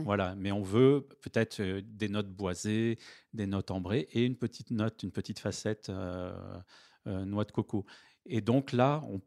Voilà, 0.05 0.35
mais 0.35 0.51
on 0.51 0.61
veut 0.61 1.07
peut-être 1.21 1.61
euh, 1.61 1.81
des 1.83 2.09
notes 2.09 2.29
boisées, 2.29 2.99
des 3.33 3.47
notes 3.47 3.71
ambrées 3.71 4.07
et 4.11 4.23
une 4.23 4.35
petite 4.35 4.69
note, 4.69 5.01
une 5.01 5.09
petite 5.09 5.39
facette 5.39 5.89
euh, 5.89 6.61
noix 7.07 7.43
de 7.43 7.51
coco. 7.51 7.87
Et 8.27 8.41
donc 8.41 8.71
là, 8.71 9.03
on, 9.09 9.19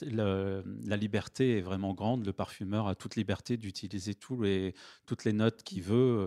la 0.00 0.96
liberté 0.96 1.58
est 1.58 1.60
vraiment 1.60 1.92
grande. 1.92 2.24
Le 2.24 2.32
parfumeur 2.32 2.88
a 2.88 2.94
toute 2.94 3.14
liberté 3.14 3.58
d'utiliser 3.58 4.16
les, 4.40 4.74
toutes 5.04 5.24
les 5.26 5.34
notes 5.34 5.62
qu'il 5.64 5.82
veut. 5.82 6.24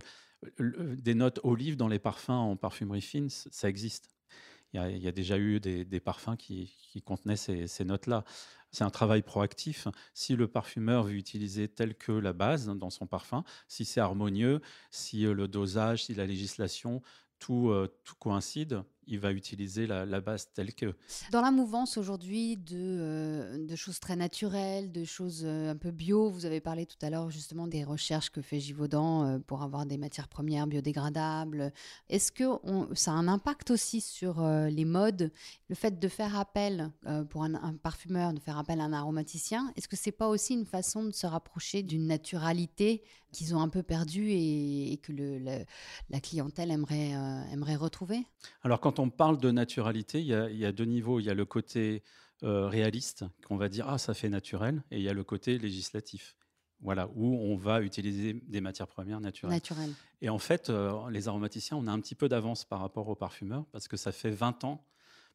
Des 0.60 1.16
notes 1.16 1.40
olives 1.42 1.78
dans 1.78 1.88
les 1.88 1.98
parfums 1.98 2.30
en 2.30 2.56
parfumerie 2.58 3.02
fine, 3.02 3.28
ça 3.32 3.68
existe 3.68 4.12
il 4.74 4.98
y, 4.98 5.08
a 5.08 5.12
déjà 5.12 5.38
eu 5.38 5.60
des, 5.60 6.00
parfums 6.00 6.36
qui, 6.38 6.74
contenaient 7.06 7.38
ces, 7.38 7.86
notes-là. 7.86 8.24
C'est 8.72 8.84
un 8.84 8.90
travail 8.90 9.22
proactif. 9.22 9.88
Si 10.14 10.36
le 10.36 10.48
parfumeur 10.48 11.04
veut 11.04 11.14
utiliser 11.14 11.68
tel 11.68 11.96
que 11.96 12.12
la 12.12 12.34
base 12.34 12.68
dans 12.68 12.90
son 12.90 13.08
parfum, 13.08 13.44
si 13.68 13.86
c'est 13.86 14.02
harmonieux, 14.02 14.62
si 14.92 15.26
euh, 15.26 15.34
le 15.34 15.48
dosage, 15.48 16.06
si 16.06 16.14
la 16.14 16.26
législation, 16.26 17.02
tout, 17.40 17.70
euh, 17.70 17.88
tout 18.04 18.16
coïncide, 18.16 18.84
il 19.08 19.20
va 19.20 19.32
utiliser 19.32 19.88
la, 19.88 20.06
base 20.22 20.50
telle 20.54 20.74
que. 20.74 20.94
Dans 21.32 21.42
la 21.42 21.52
mouvance 21.52 21.98
aujourd'hui 21.98 22.58
de, 22.58 22.76
euh, 22.76 23.66
de, 23.66 23.76
choses 23.76 24.00
très 24.00 24.16
naturelles, 24.16 24.92
de 24.92 25.06
choses 25.06 25.44
euh, 25.46 25.72
un 25.72 25.76
peu 25.76 25.92
bio, 25.92 26.30
vous 26.30 26.46
avez 26.46 26.60
parlé 26.60 26.86
tout 26.86 26.98
à 27.02 27.10
l'heure 27.10 27.30
justement 27.30 27.68
des 27.68 27.84
recherches 27.84 28.30
que 28.30 28.42
fait 28.42 28.60
Givaudan 28.60 29.24
euh, 29.24 29.40
pour 29.40 29.62
avoir 29.62 29.86
des 29.86 29.98
matières 29.98 30.28
premières 30.28 30.68
biodégradables. 30.68 31.72
Est-ce 32.10 32.32
que 32.32 32.46
ça 32.94 33.12
a 33.12 33.16
un 33.16 33.28
impact 33.28 33.72
aussi 33.72 34.02
sur 34.02 34.42
les 34.42 34.86
modes? 34.86 35.32
Le 35.70 35.76
fait 35.76 36.00
de 36.00 36.08
faire 36.08 36.38
appel 36.38 36.92
pour 37.30 37.44
un, 37.44 37.76
parfumeur, 37.76 38.34
de 38.34 38.40
faire 38.40 38.58
appel 38.58 38.82
à 38.82 38.84
un 38.84 38.94
aromaticien, 38.94 39.72
est-ce 39.76 39.88
que 39.88 39.96
c'est 39.96 40.12
pas 40.12 40.28
aussi 40.28 40.54
une 40.54 40.66
façon 40.66 41.04
de 41.04 41.12
se 41.12 41.28
rapprocher 41.28 41.84
d'une 41.84 42.08
naturalité 42.08 43.04
qu'ils 43.32 43.56
ont 43.56 43.62
un 43.62 43.70
peu 43.70 43.84
perdue 43.84 44.30
et, 44.32 45.00
que 45.04 45.12
le, 45.12 45.66
la 46.10 46.20
clientèle 46.20 46.72
aimerait, 46.72 47.12
aimerait 47.52 47.76
retrouver? 47.76 48.26
Alors 48.64 48.80
quand 48.80 48.97
on 49.00 49.10
parle 49.10 49.38
de 49.38 49.52
naturalité, 49.52 50.22
il 50.22 50.28
y 50.28 50.66
a, 50.66 50.72
deux 50.72 50.86
niveaux. 50.86 51.20
Il 51.20 51.26
y 51.26 51.30
a 51.30 51.34
le 51.34 51.46
côté 51.46 52.04
euh, 52.44 52.68
réaliste, 52.68 53.26
qu'on 53.48 53.58
va 53.58 53.70
dire, 53.70 53.88
ah, 53.90 53.98
ça 53.98 54.14
fait 54.14 54.30
naturel, 54.30 54.84
et 54.92 54.98
il 54.98 55.04
y 55.04 55.10
a 55.10 55.14
le 55.14 55.24
côté 55.24 55.58
législatif. 55.58 56.36
Voilà, 56.80 57.10
où 57.16 57.36
on 57.36 57.56
va 57.56 57.82
utiliser 57.82 58.34
des 58.34 58.62
matières 58.62 58.88
premières 58.88 59.20
naturelles. 59.20 59.52
Et 60.22 60.30
en 60.30 60.38
fait, 60.38 60.70
euh, 60.70 61.10
les 61.10 61.28
aromaticiens, 61.28 61.76
on 61.76 61.88
a 61.88 61.92
un 61.92 62.00
petit 62.00 62.14
peu 62.14 62.30
d'avance 62.30 62.66
par 62.66 62.80
rapport 62.82 63.08
aux 63.08 63.16
parfumeurs, 63.16 63.66
parce 63.72 63.88
que 63.88 63.98
ça 63.98 64.12
fait 64.12 64.30
20 64.30 64.64
ans 64.64 64.86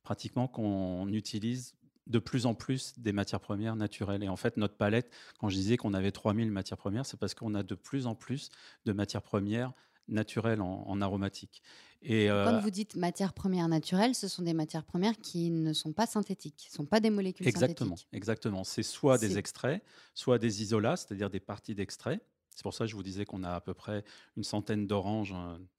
pratiquement 0.04 0.46
qu'on 0.46 1.08
utilise 1.08 1.74
de 2.06 2.18
plus 2.18 2.46
en 2.46 2.54
plus 2.54 2.98
des 2.98 3.12
matières 3.12 3.40
premières 3.40 3.76
naturelles. 3.76 4.22
Et 4.22 4.28
en 4.28 4.36
fait, 4.36 4.56
notre 4.56 4.76
palette, 4.76 5.10
quand 5.38 5.48
je 5.48 5.56
disais 5.56 5.76
qu'on 5.76 5.94
avait 5.94 6.12
3000 6.12 6.50
matières 6.50 6.78
premières, 6.78 7.06
c'est 7.06 7.16
parce 7.16 7.34
qu'on 7.34 7.54
a 7.54 7.62
de 7.62 7.74
plus 7.74 8.06
en 8.06 8.14
plus 8.14 8.50
de 8.84 8.92
matières 8.92 9.22
premières 9.22 9.72
naturelles 10.08 10.60
en 10.60 11.00
aromatique. 11.00 11.62
Et 12.04 12.26
Quand 12.26 12.54
euh, 12.54 12.58
vous 12.58 12.70
dites 12.70 12.96
matières 12.96 13.32
premières 13.32 13.68
naturelles, 13.68 14.14
ce 14.14 14.26
sont 14.26 14.42
des 14.42 14.54
matières 14.54 14.84
premières 14.84 15.18
qui 15.18 15.50
ne 15.50 15.72
sont 15.72 15.92
pas 15.92 16.06
synthétiques, 16.06 16.68
ne 16.70 16.76
sont 16.76 16.86
pas 16.86 16.98
des 17.00 17.10
molécules 17.10 17.46
exactement, 17.46 17.90
synthétiques. 17.90 18.08
Exactement. 18.12 18.64
C'est 18.64 18.82
soit 18.82 19.18
des 19.18 19.38
extraits, 19.38 19.82
soit 20.14 20.38
des 20.38 20.62
isolats, 20.62 20.96
c'est-à-dire 20.96 21.30
des 21.30 21.40
parties 21.40 21.74
d'extraits. 21.74 22.20
C'est 22.54 22.64
pour 22.64 22.74
ça 22.74 22.84
que 22.84 22.90
je 22.90 22.96
vous 22.96 23.04
disais 23.04 23.24
qu'on 23.24 23.44
a 23.44 23.52
à 23.52 23.60
peu 23.60 23.72
près 23.72 24.04
une 24.36 24.42
centaine 24.42 24.86
d'oranges 24.86 25.34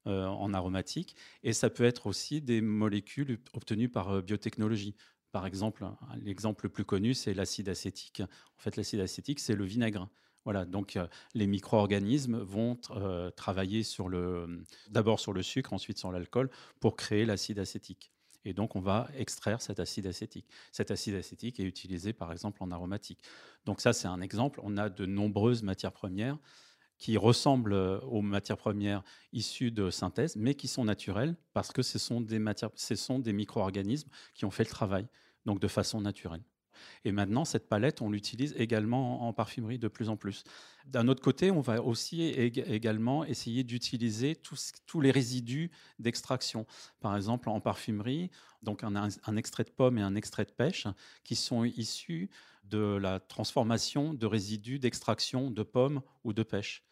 euh, 0.07 0.25
en 0.25 0.53
aromatique. 0.53 1.15
Et 1.43 1.53
ça 1.53 1.69
peut 1.69 1.83
être 1.83 2.07
aussi 2.07 2.41
des 2.41 2.61
molécules 2.61 3.39
obtenues 3.53 3.89
par 3.89 4.09
euh, 4.09 4.21
biotechnologie. 4.21 4.95
Par 5.31 5.45
exemple, 5.45 5.85
l'exemple 6.21 6.65
le 6.65 6.69
plus 6.69 6.85
connu, 6.85 7.13
c'est 7.13 7.33
l'acide 7.33 7.67
acétique. 7.67 8.21
En 8.21 8.61
fait, 8.61 8.75
l'acide 8.77 9.01
acétique, 9.01 9.39
c'est 9.39 9.55
le 9.55 9.65
vinaigre. 9.65 10.07
Voilà, 10.45 10.65
donc 10.65 10.97
euh, 10.97 11.07
les 11.33 11.47
micro-organismes 11.47 12.39
vont 12.39 12.77
euh, 12.91 13.31
travailler 13.31 13.83
sur 13.83 14.09
le, 14.09 14.63
d'abord 14.89 15.19
sur 15.19 15.31
le 15.31 15.41
sucre, 15.41 15.73
ensuite 15.73 15.97
sur 15.97 16.11
l'alcool, 16.11 16.49
pour 16.79 16.97
créer 16.97 17.25
l'acide 17.25 17.59
acétique. 17.59 18.11
Et 18.45 18.53
donc, 18.53 18.75
on 18.75 18.81
va 18.81 19.07
extraire 19.17 19.61
cet 19.61 19.79
acide 19.79 20.05
acétique. 20.07 20.45
Cet 20.71 20.91
acide 20.91 21.15
acétique 21.15 21.59
est 21.59 21.63
utilisé, 21.63 22.11
par 22.11 22.31
exemple, 22.31 22.61
en 22.61 22.71
aromatique. 22.71 23.19
Donc 23.65 23.79
ça, 23.79 23.93
c'est 23.93 24.07
un 24.07 24.19
exemple. 24.19 24.59
On 24.63 24.77
a 24.77 24.89
de 24.89 25.05
nombreuses 25.05 25.63
matières 25.63 25.93
premières 25.93 26.37
qui 26.97 27.17
ressemblent 27.17 27.73
euh, 27.73 27.99
aux 28.01 28.21
matières 28.21 28.57
premières 28.57 29.03
issues 29.31 29.71
de 29.71 29.89
synthèse, 29.89 30.35
mais 30.35 30.55
qui 30.55 30.67
sont 30.67 30.85
naturelles 30.85 31.35
parce 31.53 31.71
que 31.71 31.81
ce 31.81 31.99
sont 31.99 32.21
des, 32.21 32.39
matières, 32.39 32.69
ce 32.75 32.95
sont 32.95 33.19
des 33.19 33.33
micro-organismes 33.33 34.09
qui 34.33 34.45
ont 34.45 34.51
fait 34.51 34.63
le 34.63 34.69
travail, 34.69 35.07
donc 35.45 35.59
de 35.59 35.67
façon 35.67 36.01
naturelle. 36.01 36.43
Et 37.05 37.11
maintenant, 37.11 37.45
cette 37.45 37.67
palette, 37.67 38.01
on 38.01 38.09
l'utilise 38.09 38.53
également 38.57 39.27
en, 39.27 39.33
parfumerie 39.33 39.79
de 39.79 39.87
plus 39.87 40.09
en 40.09 40.17
plus. 40.17 40.43
D'un 40.85 41.07
autre 41.07 41.21
côté, 41.21 41.51
on 41.51 41.61
va 41.61 41.81
aussi 41.81 42.23
également 42.23 43.25
essayer 43.25 43.63
d'utiliser 43.63 44.35
tous, 44.35 45.01
les 45.01 45.11
résidus 45.11 45.71
d'extraction. 45.99 46.65
Par 46.99 47.15
exemple, 47.15 47.49
en 47.49 47.59
parfumerie, 47.59 48.29
donc 48.61 48.83
un, 48.83 48.95
un 48.95 49.35
extrait 49.35 49.63
de 49.63 49.71
pomme 49.71 49.97
et 49.97 50.01
un 50.01 50.15
extrait 50.15 50.45
de 50.45 50.51
pêche 50.51 50.87
qui 51.23 51.35
sont 51.35 51.63
issus 51.63 52.29
de 52.63 52.95
la 52.95 53.19
transformation 53.19 54.13
de 54.13 54.25
résidus 54.25 54.79
d'extraction 54.79 55.51
de 55.51 55.63
pommes 55.63 56.01
ou 56.23 56.33
de 56.33 56.43
pêche 56.43 56.83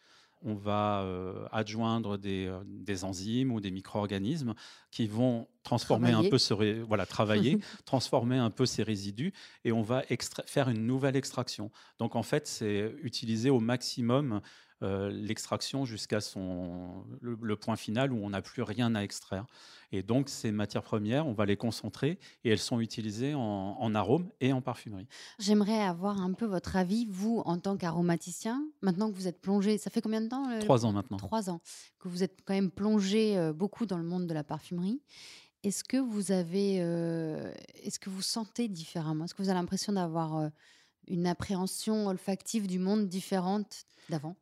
on 0.44 0.54
va 0.54 1.02
euh, 1.02 1.46
adjoindre 1.52 2.18
euh, 2.24 2.62
des, 2.66 3.04
enzymes 3.04 3.52
ou 3.52 3.60
des 3.60 3.70
micro-organismes 3.70 4.54
qui 4.90 5.06
vont 5.06 5.46
transformer 5.62 6.10
un 6.10 6.28
peu 6.28 6.38
ce, 6.38 6.54
voilà, 6.82 7.06
travailler, 7.06 7.58
transformer 7.84 8.36
un 8.36 8.50
peu 8.50 8.66
ces 8.66 8.82
résidus 8.82 9.32
et 9.64 9.72
on 9.72 9.82
va 9.82 10.02
faire 10.46 10.68
une 10.68 10.86
nouvelle 10.86 11.16
extraction. 11.16 11.70
Donc 11.98 12.16
en 12.16 12.22
fait, 12.22 12.46
c'est 12.46 12.94
utiliser 13.02 13.50
au 13.50 13.60
maximum 13.60 14.40
euh, 14.82 15.10
l'extraction 15.10 15.84
jusqu'à 15.84 16.20
son 16.20 17.04
le, 17.20 17.56
point 17.56 17.76
final 17.76 18.12
où 18.12 18.16
on 18.16 18.30
n'a 18.30 18.42
plus 18.42 18.62
rien 18.62 18.94
à 18.94 19.02
extraire. 19.02 19.46
Et 19.92 20.02
donc 20.02 20.28
ces 20.28 20.52
matières 20.52 20.82
premières, 20.82 21.26
on 21.26 21.32
va 21.32 21.44
les 21.44 21.56
concentrer 21.56 22.18
et 22.44 22.50
elles 22.50 22.58
sont 22.58 22.80
utilisées 22.80 23.34
en, 23.34 23.40
en 23.78 23.94
arôme 23.94 24.30
et 24.40 24.52
en 24.52 24.62
parfumerie. 24.62 25.06
J'aimerais 25.38 25.82
avoir 25.82 26.20
un 26.20 26.32
peu 26.32 26.46
votre 26.46 26.76
avis, 26.76 27.06
vous 27.08 27.42
en 27.44 27.58
tant 27.58 27.76
qu'aromaticien, 27.76 28.64
maintenant 28.80 29.10
que 29.10 29.16
vous 29.16 29.28
êtes 29.28 29.40
plongé, 29.40 29.78
ça 29.78 29.90
fait 29.90 30.00
combien 30.00 30.20
de 30.20 30.28
temps 30.28 30.58
Trois 30.60 30.86
ans 30.86 30.92
maintenant. 30.92 31.18
Trois 31.18 31.50
ans 31.50 31.60
que 31.98 32.08
vous 32.08 32.22
êtes 32.22 32.40
quand 32.44 32.54
même 32.54 32.70
plongé 32.70 33.38
euh, 33.38 33.52
beaucoup 33.52 33.86
dans 33.86 33.98
le 33.98 34.04
monde 34.04 34.26
de 34.26 34.34
la 34.34 34.44
parfumerie. 34.44 35.00
Est-ce 35.62 35.84
que 35.84 35.96
vous 35.96 36.32
avez, 36.32 36.78
euh, 36.80 37.52
est-ce 37.74 38.00
que 38.00 38.10
vous 38.10 38.22
sentez 38.22 38.68
différemment? 38.68 39.24
Est-ce 39.24 39.34
que 39.34 39.42
vous 39.42 39.48
avez 39.48 39.58
l'impression 39.58 39.92
d'avoir 39.92 40.36
euh, 40.36 40.48
une 41.06 41.26
appréhension 41.26 42.08
olfactive 42.08 42.66
du 42.66 42.80
monde 42.80 43.08
différente 43.08 43.84
d'avant? 44.08 44.36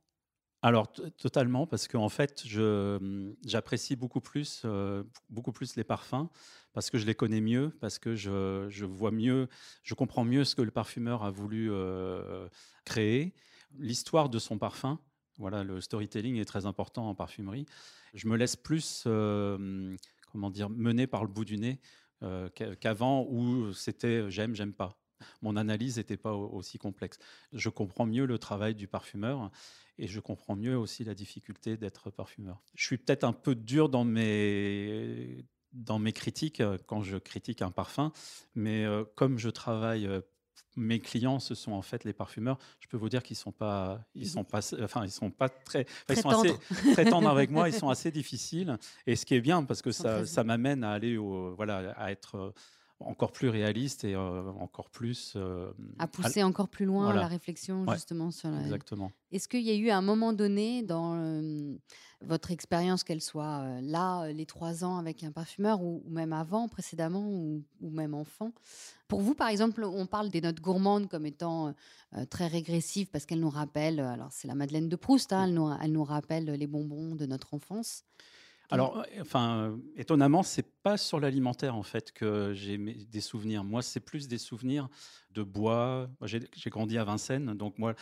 Alors 0.62 0.92
totalement 1.16 1.66
parce 1.66 1.88
qu'en 1.88 2.08
fait 2.08 2.44
j'apprécie 3.46 3.96
beaucoup 3.96 4.20
plus 4.20 4.62
euh, 4.64 5.04
beaucoup 5.28 5.52
plus 5.52 5.76
les 5.76 5.84
parfums 5.84 6.28
parce 6.72 6.90
que 6.90 6.98
je 6.98 7.06
les 7.06 7.14
connais 7.14 7.40
mieux 7.40 7.70
parce 7.80 7.98
que 7.98 8.14
je, 8.14 8.84
vois 8.84 9.10
mieux 9.10 9.48
je 9.82 9.94
comprends 9.94 10.24
mieux 10.24 10.44
ce 10.44 10.54
que 10.54 10.62
le 10.62 10.70
parfumeur 10.70 11.24
a 11.24 11.30
voulu 11.30 11.70
créer 12.84 13.34
l'histoire 13.78 14.28
de 14.28 14.38
son 14.38 14.58
parfum 14.58 14.98
voilà 15.38 15.64
le 15.64 15.80
storytelling 15.80 16.36
est 16.36 16.44
très 16.44 16.66
important 16.66 17.08
en 17.08 17.14
parfumerie 17.14 17.66
je 18.12 18.28
me 18.28 18.36
laisse 18.36 18.56
plus 18.56 19.06
comment 20.30 20.50
dire, 20.50 20.70
mené 20.70 21.06
par 21.06 21.24
le 21.24 21.28
bout 21.28 21.44
du 21.44 21.58
nez 21.58 21.80
euh, 22.22 22.48
qu'avant 22.80 23.26
où 23.28 23.72
c'était 23.72 24.30
j'aime, 24.30 24.54
j'aime 24.54 24.72
pas. 24.72 24.99
Mon 25.42 25.56
analyse 25.56 25.96
n'était 25.96 26.16
pas 26.16 26.32
aussi 26.34 26.78
complexe. 26.78 27.18
Je 27.52 27.68
comprends 27.68 28.06
mieux 28.06 28.26
le 28.26 28.38
travail 28.38 28.74
du 28.74 28.86
parfumeur 28.86 29.50
et 29.98 30.06
je 30.06 30.20
comprends 30.20 30.56
mieux 30.56 30.76
aussi 30.76 31.04
la 31.04 31.14
difficulté 31.14 31.76
d'être 31.76 32.10
parfumeur. 32.10 32.60
Je 32.74 32.84
suis 32.84 32.98
peut-être 32.98 33.24
un 33.24 33.32
peu 33.32 33.54
dur 33.54 33.88
dans 33.88 34.04
mes 34.04 35.44
dans 35.72 36.00
mes 36.00 36.12
critiques 36.12 36.60
euh, 36.60 36.78
quand 36.86 37.00
je 37.02 37.16
critique 37.16 37.62
un 37.62 37.70
parfum, 37.70 38.12
mais 38.56 38.84
euh, 38.84 39.04
comme 39.14 39.38
je 39.38 39.48
travaille 39.48 40.08
mes 40.76 40.98
clients, 40.98 41.38
ce 41.38 41.54
sont 41.54 41.72
en 41.72 41.82
fait 41.82 42.04
les 42.04 42.12
parfumeurs. 42.12 42.58
Je 42.80 42.88
peux 42.88 42.96
vous 42.96 43.08
dire 43.08 43.22
qu'ils 43.22 43.36
sont 43.36 43.52
pas, 43.52 44.04
ils 44.14 44.28
sont 44.28 44.44
pas, 44.44 44.60
enfin 44.82 45.04
ils 45.04 45.10
sont 45.10 45.30
pas 45.30 45.48
très, 45.48 45.86
ils 46.08 46.16
sont 46.16 46.30
assez 46.30 46.54
très 46.92 47.04
tendres 47.04 47.28
avec 47.28 47.50
moi. 47.50 47.68
Ils 47.70 47.74
sont 47.74 47.88
assez 47.88 48.10
difficiles. 48.10 48.76
Et 49.06 49.16
ce 49.16 49.26
qui 49.26 49.34
est 49.34 49.40
bien 49.40 49.62
parce 49.62 49.82
que 49.82 49.92
ça, 49.92 50.26
ça 50.26 50.44
m'amène 50.44 50.82
à 50.82 50.92
aller 50.92 51.16
au, 51.16 51.54
voilà, 51.54 51.92
à 51.96 52.10
être 52.10 52.52
encore 53.00 53.32
plus 53.32 53.48
réaliste 53.48 54.04
et 54.04 54.14
euh, 54.14 54.42
encore 54.60 54.90
plus. 54.90 55.32
Euh, 55.36 55.72
à 55.98 56.06
pousser 56.06 56.42
encore 56.42 56.68
plus 56.68 56.84
loin 56.84 57.12
la 57.14 57.26
réflexion, 57.26 57.86
justement. 57.92 58.30
Sur 58.30 58.50
la... 58.50 58.60
Exactement. 58.60 59.10
Est-ce 59.32 59.48
qu'il 59.48 59.62
y 59.62 59.70
a 59.70 59.74
eu 59.74 59.90
un 59.90 60.02
moment 60.02 60.32
donné 60.32 60.82
dans 60.82 61.16
euh, 61.16 61.74
votre 62.20 62.50
expérience, 62.50 63.02
qu'elle 63.02 63.22
soit 63.22 63.80
là, 63.80 64.30
les 64.32 64.46
trois 64.46 64.84
ans 64.84 64.98
avec 64.98 65.24
un 65.24 65.32
parfumeur, 65.32 65.82
ou, 65.82 66.02
même 66.08 66.32
avant, 66.32 66.68
précédemment, 66.68 67.26
ou, 67.26 67.64
même 67.80 68.14
enfant 68.14 68.52
Pour 69.08 69.20
vous, 69.20 69.34
par 69.34 69.48
exemple, 69.48 69.84
on 69.84 70.06
parle 70.06 70.28
des 70.28 70.42
notes 70.42 70.60
gourmandes 70.60 71.08
comme 71.08 71.26
étant 71.26 71.74
très 72.28 72.48
régressives 72.48 73.08
parce 73.08 73.24
qu'elles 73.24 73.40
nous 73.40 73.50
rappellent, 73.50 74.00
alors 74.00 74.32
c'est 74.32 74.48
la 74.48 74.54
Madeleine 74.54 74.88
de 74.88 74.96
Proust, 74.96 75.32
hein, 75.32 75.44
elle, 75.44 75.54
nous, 75.54 75.70
elle 75.80 75.92
nous 75.92 76.04
rappelle 76.04 76.44
les 76.44 76.66
bonbons 76.66 77.14
de 77.14 77.24
notre 77.24 77.54
enfance. 77.54 78.04
Alors, 78.70 78.98
euh, 78.98 79.02
enfin, 79.20 79.78
étonnamment, 79.96 80.42
c'est 80.42 80.66
pas 80.82 80.96
sur 80.96 81.20
l'alimentaire 81.20 81.74
en 81.74 81.82
fait 81.82 82.12
que 82.12 82.52
j'ai 82.54 82.78
des 82.78 83.20
souvenirs. 83.20 83.64
Moi, 83.64 83.82
c'est 83.82 84.00
plus 84.00 84.28
des 84.28 84.38
souvenirs 84.38 84.88
de 85.32 85.42
bois. 85.42 86.08
J'ai 86.24 86.70
grandi 86.70 86.98
à 86.98 87.04
Vincennes, 87.04 87.54
donc 87.54 87.78
moi, 87.78 87.94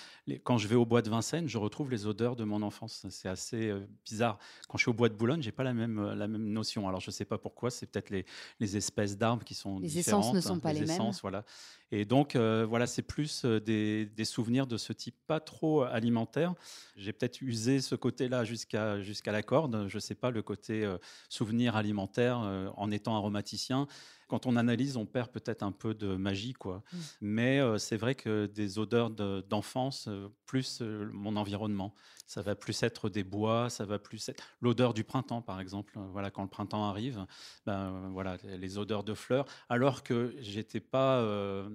quand 0.45 0.59
je 0.59 0.69
vais 0.69 0.75
au 0.75 0.87
bois 0.87 1.03
de 1.03 1.11
Vincennes, 1.11 1.49
je 1.49 1.59
retrouve 1.59 1.91
les 1.91 2.07
odeurs 2.07 2.37
de 2.37 2.45
mon 2.45 2.63
enfance. 2.63 3.07
C'est 3.11 3.29
assez 3.29 3.69
euh, 3.69 3.87
bizarre. 4.05 4.39
Quand 4.69 4.79
je 4.79 4.85
suis 4.85 4.91
au 4.91 4.95
bois 4.95 5.09
de 5.09 5.15
Boulogne, 5.15 5.43
j'ai 5.43 5.53
pas 5.53 5.65
la 5.65 5.75
même 5.75 5.99
euh, 5.99 6.15
la 6.15 6.27
même 6.27 6.49
notion. 6.49 6.89
Alors 6.89 7.01
je 7.01 7.11
sais 7.11 7.25
pas 7.25 7.39
pourquoi. 7.39 7.71
C'est 7.71 7.87
peut-être 7.87 8.11
les, 8.11 8.25
les, 8.61 8.77
espèces 8.77 9.17
d'arbres 9.17 9.45
qui 9.45 9.55
sont 9.55 9.79
les 9.79 9.89
différentes. 9.89 10.25
essences 10.25 10.35
ne 10.35 10.41
sont 10.41 10.61
pas 10.61 10.73
les, 10.73 10.81
les 10.81 10.91
essences, 10.91 11.17
mêmes. 11.17 11.31
Voilà. 11.31 11.45
Et 11.91 12.05
donc 12.05 12.37
euh, 12.37 12.67
voilà, 12.69 12.87
c'est 12.87 13.03
plus 13.03 13.45
des, 13.45 14.07
des, 14.07 14.25
souvenirs 14.25 14.67
de 14.67 14.77
ce 14.77 14.93
type, 14.93 15.17
pas 15.27 15.41
trop 15.41 15.83
alimentaire. 15.83 16.55
J'ai 16.97 17.13
peut-être 17.13 17.41
usé 17.41 17.81
ce 17.81 17.95
côté-là 17.95 18.45
jusqu'à 18.45 19.01
jusqu'à 19.03 19.33
la 19.33 19.43
corde. 19.43 19.87
Je 19.89 19.99
sais 19.99 20.15
pas 20.15 20.31
le 20.31 20.43
côté 20.43 20.91
souvenir 21.29 21.77
alimentaire 21.77 22.39
en 22.77 22.91
étant 22.91 23.17
aromaticien 23.17 23.87
quand 24.29 24.47
on 24.47 24.57
analyse, 24.57 24.97
on 24.97 25.07
perd 25.07 25.31
peut-être 25.31 25.63
un 25.63 25.73
peu 25.73 25.95
de 25.95 26.15
magie, 26.15 26.53
quoi. 26.53 26.83
Mmh. 26.93 26.97
Mais 27.23 27.61
euh, 27.61 27.79
c'est 27.79 27.97
vrai 27.97 28.15
que 28.15 28.47
des 28.47 28.79
odeurs 28.79 29.11
d'enfance, 29.11 30.07
euh, 30.09 30.29
plus 30.47 30.81
euh, 30.83 31.09
mon 31.13 31.37
environnement, 31.37 31.95
ça 32.27 32.43
va 32.43 32.55
plus 32.55 32.83
être 32.83 33.09
des 33.09 33.25
bois, 33.25 33.71
ça 33.71 33.87
va 33.87 33.99
plus 33.99 34.29
être 34.29 34.45
l'odeur 34.61 34.93
du 34.93 35.03
printemps, 35.03 35.41
par 35.41 35.61
exemple. 35.61 35.99
Voilà, 36.13 36.31
quand 36.31 36.43
le 36.43 36.49
printemps 36.49 36.85
arrive, 36.85 37.25
ben 37.65 38.11
voilà, 38.13 38.37
les 38.45 38.77
odeurs 38.77 39.03
de 39.03 39.15
fleurs. 39.15 39.47
Alors 39.71 40.03
que 40.03 40.37
j'étais 40.39 40.81
pas, 40.81 41.67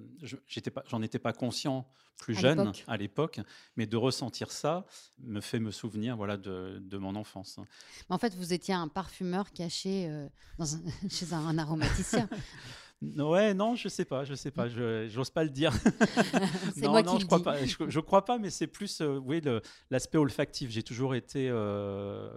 j'étais 0.46 0.70
pas, 0.70 0.84
j'en 0.86 1.02
étais 1.02 1.18
pas 1.18 1.32
conscient 1.32 1.88
plus 2.16 2.36
jeune 2.36 2.70
à 2.86 2.96
l'époque, 2.96 3.40
mais 3.76 3.86
de 3.86 3.96
ressentir 3.96 4.52
ça 4.52 4.86
me 5.18 5.40
fait 5.40 5.58
me 5.58 5.72
souvenir 5.72 6.16
voilà 6.16 6.36
de, 6.36 6.80
de 6.80 6.98
mon 6.98 7.16
enfance. 7.16 7.58
En 8.08 8.18
fait, 8.18 8.36
vous 8.36 8.52
étiez 8.52 8.74
un 8.74 8.86
parfumeur 8.86 9.50
caché 9.50 10.08
dans 10.58 10.66
chez 11.10 11.32
un 11.32 11.58
aromaticien. 11.58 12.28
Ouais, 13.16 13.54
non, 13.54 13.74
je 13.74 13.88
sais 13.88 14.04
pas, 14.04 14.24
je 14.24 14.34
sais 14.34 14.50
pas, 14.50 14.68
je 14.68 15.14
n'ose 15.14 15.30
pas 15.30 15.44
le 15.44 15.50
dire. 15.50 15.72
non, 16.76 16.90
moi 16.90 17.02
non, 17.02 17.18
je 17.18 17.26
crois 17.26 17.42
pas. 17.42 17.64
Je, 17.64 18.00
crois 18.00 18.24
pas, 18.24 18.38
mais 18.38 18.50
c'est 18.50 18.66
plus, 18.66 19.00
euh, 19.00 19.18
oui, 19.18 19.42
l'aspect 19.90 20.18
olfactif. 20.18 20.70
J'ai 20.70 20.82
toujours 20.82 21.14
été 21.14 21.48
euh, 21.50 22.28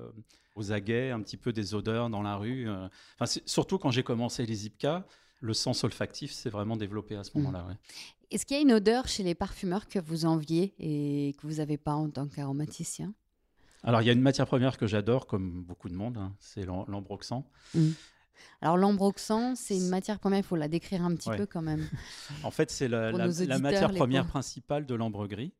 aux 0.56 0.72
aguets, 0.72 1.12
un 1.12 1.22
petit 1.22 1.38
peu 1.38 1.54
des 1.54 1.74
odeurs 1.74 2.10
dans 2.10 2.22
la 2.22 2.36
rue. 2.36 2.70
Euh. 2.70 2.88
Enfin, 3.20 3.40
surtout 3.46 3.78
quand 3.78 3.92
j'ai 3.92 4.04
commencé 4.04 4.46
les 4.46 4.66
IPCA, 4.66 5.06
le 5.40 5.54
sens 5.54 5.84
olfactif 5.84 6.32
s'est 6.32 6.50
vraiment 6.50 6.76
développé 6.76 7.16
à 7.16 7.24
ce 7.24 7.32
mmh. 7.34 7.42
moment-là. 7.42 7.68
Est-ce 8.32 8.46
qu'il 8.46 8.58
y 8.58 8.60
a 8.60 8.64
une 8.64 8.74
odeur 8.74 9.08
chez 9.08 9.24
les 9.24 9.36
parfumeurs 9.36 9.88
que 9.88 10.00
vous 10.00 10.26
enviez 10.26 10.74
et 10.80 11.34
que 11.36 11.48
vous 11.48 11.56
n'avez 11.56 11.78
pas 11.78 11.94
en 11.94 12.10
tant 12.10 12.28
qu'aromaticien? 12.28 13.14
Alors, 13.84 14.02
il 14.02 14.06
y 14.06 14.10
a 14.10 14.14
une 14.14 14.22
matière 14.22 14.48
première 14.48 14.78
que 14.78 14.88
j'adore, 14.88 15.28
comme 15.28 15.64
beaucoup 15.64 15.88
de 15.88 15.94
monde, 15.94 16.18
hein, 16.18 16.36
c'est 16.40 16.66
l'ambroxan. 16.66 17.48
Mmh. 17.74 17.92
Alors 18.62 18.78
l'ambroxan, 18.78 19.56
c'est 19.56 19.76
une 19.78 19.90
matière 19.90 20.20
première, 20.20 20.40
il 20.40 20.44
faut 20.44 20.56
la 20.56 20.68
décrire 20.68 21.04
un 21.04 21.16
petit 21.16 21.30
peu 21.30 21.46
quand 21.46 21.62
même. 21.62 21.88
en 22.44 22.52
fait, 22.52 22.72
c'est 22.72 22.88
la, 22.88 23.12
matière 23.60 23.94
première 23.94 24.28
principale 24.28 24.86
de 24.86 24.96
l'ambre 24.96 25.28
gris, 25.28 25.54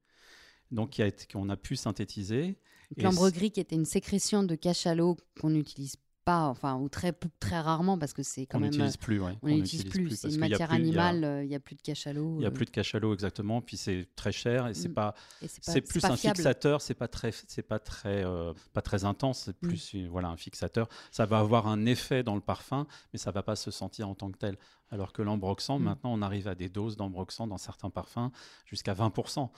donc 0.72 1.02
qu'on 1.32 1.50
a, 1.50 1.54
a 1.54 1.58
pu 1.58 1.76
synthétiser. 1.76 2.58
L'ambre 2.96 3.30
gris 3.30 3.52
qui 3.52 3.60
était 3.60 3.76
une 3.76 3.86
sécrétion 3.86 4.44
de 4.44 4.56
cachalot 4.56 5.18
qu'on 5.40 5.54
utilise 5.54 5.98
enfin, 6.34 6.76
ou 6.76 6.90
très, 6.90 7.14
très 7.40 7.60
rarement, 7.60 7.98
parce 7.98 8.14
que 8.14 8.24
c'est 8.24 8.46
quand 8.46 8.60
même. 8.60 8.70
N'utilise 8.70 8.98
plus, 8.98 9.20
ouais. 9.20 9.38
On 9.42 9.48
n'utilise 9.48 9.86
plus. 9.86 10.16
C'est 10.16 10.30
une 10.30 10.40
matière 10.40 10.72
animale, 10.72 11.24
euh, 11.24 11.44
il 11.44 11.50
n'y 11.50 11.56
a, 11.56 11.60
plus 11.60 11.76
de 11.76 11.82
cachalot. 11.82 12.36
Il 12.36 12.40
n'y 12.40 12.46
a 12.46 12.50
euh. 12.50 12.52
plus 12.52 12.66
de 12.66 12.70
cachalot, 12.70 13.14
exactement. 13.14 13.62
Puis 13.62 13.78
c'est 13.78 14.08
très 14.16 14.32
cher 14.32 14.68
et 14.68 14.74
c'est 14.74 14.90
mm. 14.90 14.94
pas. 14.94 15.16
C'est 15.62 15.82
plus 15.82 16.04
un 16.04 16.18
fixateur, 16.18 16.82
c'est 16.82 16.94
pas 16.94 17.08
très, 17.08 17.32
c'est 17.32 17.62
pas 17.62 17.80
très, 17.80 18.26
euh, 18.26 18.54
pas 18.74 18.82
très 18.82 19.06
intense. 19.06 19.44
C'est 19.46 19.64
mm. 19.64 19.68
plus, 19.68 19.96
voilà, 20.10 20.30
un 20.30 20.38
fixateur. 20.38 20.90
Ça 21.12 21.26
va 21.26 21.40
avoir 21.40 21.68
un 21.68 21.86
effet 21.86 22.24
dans 22.24 22.36
le 22.36 22.42
parfum, 22.42 22.88
mais 23.14 23.20
ça 23.20 23.32
va 23.32 23.44
pas 23.44 23.56
se 23.56 23.72
sentir 23.72 24.10
en 24.10 24.16
tant 24.16 24.30
que 24.32 24.38
tel. 24.38 24.58
Alors 24.90 25.14
que 25.14 25.22
l'ambroxan, 25.22 25.80
mm. 25.80 25.84
maintenant, 25.84 26.14
on 26.14 26.22
arrive 26.22 26.48
à 26.48 26.56
des 26.56 26.70
doses 26.70 26.98
d'ambroxan 26.98 27.48
dans 27.48 27.58
certains 27.58 27.90
parfums 27.90 28.32
jusqu'à 28.66 28.94
20%. 28.94 29.50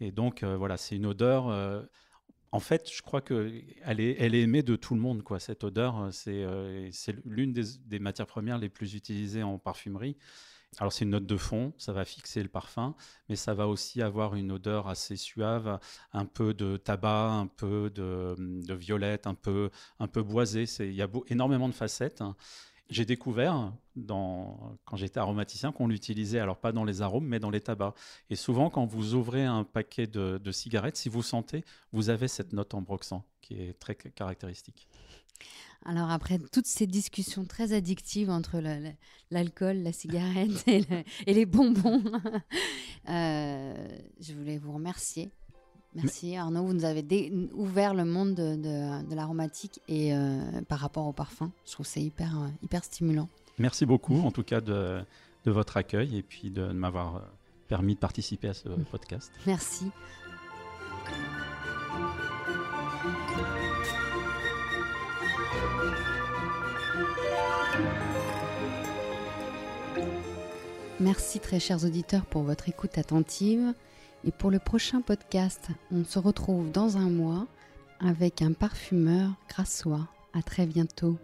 Et 0.00 0.12
donc, 0.12 0.44
voilà, 0.44 0.76
c'est 0.76 0.96
une 0.96 1.06
odeur 1.06 1.50
en 2.52 2.60
fait, 2.60 2.90
je 2.90 3.02
crois 3.02 3.20
qu'elle 3.20 4.00
est, 4.00 4.40
aimée 4.40 4.62
de 4.62 4.76
tout 4.76 4.94
le 4.94 5.00
monde. 5.00 5.22
Quoi. 5.22 5.38
Cette 5.38 5.64
odeur, 5.64 5.98
euh, 5.98 6.10
euh, 6.28 6.88
c'est 6.92 7.16
l'une 7.24 7.52
des, 7.52 7.98
matières 7.98 8.26
premières 8.26 8.58
les 8.58 8.68
plus 8.68 8.94
utilisées 8.94 9.42
en 9.42 9.58
parfumerie. 9.58 10.16
Alors 10.78 10.92
c'est 10.92 11.04
une 11.06 11.10
note 11.12 11.26
de 11.26 11.36
fond, 11.38 11.72
ça 11.78 11.94
va 11.94 12.04
fixer 12.04 12.42
le 12.42 12.48
parfum, 12.50 12.94
mais 13.30 13.36
ça 13.36 13.54
va 13.54 13.66
aussi 13.66 14.02
avoir 14.02 14.34
une 14.34 14.52
odeur 14.52 14.86
assez 14.86 15.16
suave, 15.16 15.78
un 16.12 16.26
peu 16.26 16.52
de 16.52 16.76
tabac, 16.76 17.30
un 17.30 17.46
peu 17.46 17.88
de, 17.88 18.34
de 18.38 18.74
violette, 18.74 19.26
un 19.26 19.34
peu, 19.34 19.70
un 19.98 20.08
peu 20.08 20.22
boisé. 20.22 20.64
Il 20.80 20.92
y 20.92 21.00
a 21.00 21.08
énormément 21.28 21.70
de 21.70 21.74
facettes. 21.74 22.20
Hein. 22.20 22.36
J'ai 22.90 23.04
découvert, 23.04 23.72
quand 24.06 24.96
j'étais 24.96 25.18
aromaticien, 25.18 25.72
qu'on 25.72 25.88
l'utilisait, 25.88 26.38
alors 26.38 26.56
pas 26.56 26.72
dans 26.72 26.84
les 26.84 27.02
arômes, 27.02 27.26
mais 27.26 27.38
dans 27.38 27.50
les 27.50 27.60
tabacs. 27.60 27.94
Et 28.30 28.36
souvent, 28.36 28.70
quand 28.70 28.86
vous 28.86 29.14
ouvrez 29.14 29.44
un 29.44 29.64
paquet 29.64 30.06
de, 30.06 30.52
cigarettes, 30.52 30.96
si 30.96 31.10
vous 31.10 31.22
sentez, 31.22 31.64
vous 31.92 32.08
avez 32.08 32.28
cette 32.28 32.52
note 32.52 32.72
en 32.74 32.80
broxant 32.80 33.24
qui 33.42 33.54
est 33.54 33.78
très 33.78 33.94
caractéristique. 33.94 34.88
Alors 35.84 36.10
après 36.10 36.38
toutes 36.38 36.66
ces 36.66 36.86
discussions 36.86 37.44
très 37.44 37.72
addictives 37.72 38.30
entre 38.30 38.60
l'alcool, 39.30 39.76
la 39.76 39.92
cigarette 39.92 40.66
et, 40.66 41.34
les 41.34 41.46
bonbons, 41.46 42.02
euh, 43.08 43.88
je 44.20 44.32
voulais 44.34 44.58
vous 44.58 44.72
remercier 44.72 45.30
Merci 45.94 46.36
Arnaud, 46.36 46.64
vous 46.64 46.74
nous 46.74 46.84
avez 46.84 47.32
ouvert 47.54 47.94
le 47.94 48.04
monde 48.04 48.34
de, 48.34 49.14
l'aromatique 49.14 49.80
et 49.88 50.14
euh, 50.14 50.60
par 50.68 50.80
rapport 50.80 51.06
au 51.06 51.12
parfum. 51.12 51.50
Je 51.66 51.72
trouve 51.72 51.86
c'est 51.86 52.02
hyper, 52.02 52.38
euh, 52.38 52.48
hyper 52.62 52.84
stimulant. 52.84 53.28
Merci 53.58 53.86
beaucoup 53.86 54.20
en 54.20 54.30
tout 54.30 54.42
cas 54.44 54.60
de, 54.60 55.02
votre 55.46 55.78
accueil 55.78 56.18
et 56.18 56.22
puis 56.22 56.50
de 56.50 56.66
m'avoir 56.66 57.16
euh, 57.16 57.20
permis 57.68 57.94
de 57.94 57.98
participer 57.98 58.48
à 58.48 58.54
ce 58.54 58.68
mm. 58.68 58.84
podcast. 58.90 59.32
Merci. 59.46 59.90
Merci 71.00 71.40
très 71.40 71.60
chers 71.60 71.84
auditeurs 71.84 72.26
pour 72.26 72.42
votre 72.42 72.68
écoute 72.68 72.98
attentive. 72.98 73.72
Et 74.24 74.32
pour 74.32 74.50
le 74.50 74.58
prochain 74.58 75.00
podcast, 75.00 75.68
on 75.92 76.04
se 76.04 76.18
retrouve 76.18 76.70
dans 76.72 76.96
un 76.96 77.08
mois 77.08 77.46
avec 78.00 78.42
un 78.42 78.52
parfumeur 78.52 79.30
grassois. 79.48 80.08
À 80.34 80.42
très 80.42 80.66
bientôt. 80.66 81.18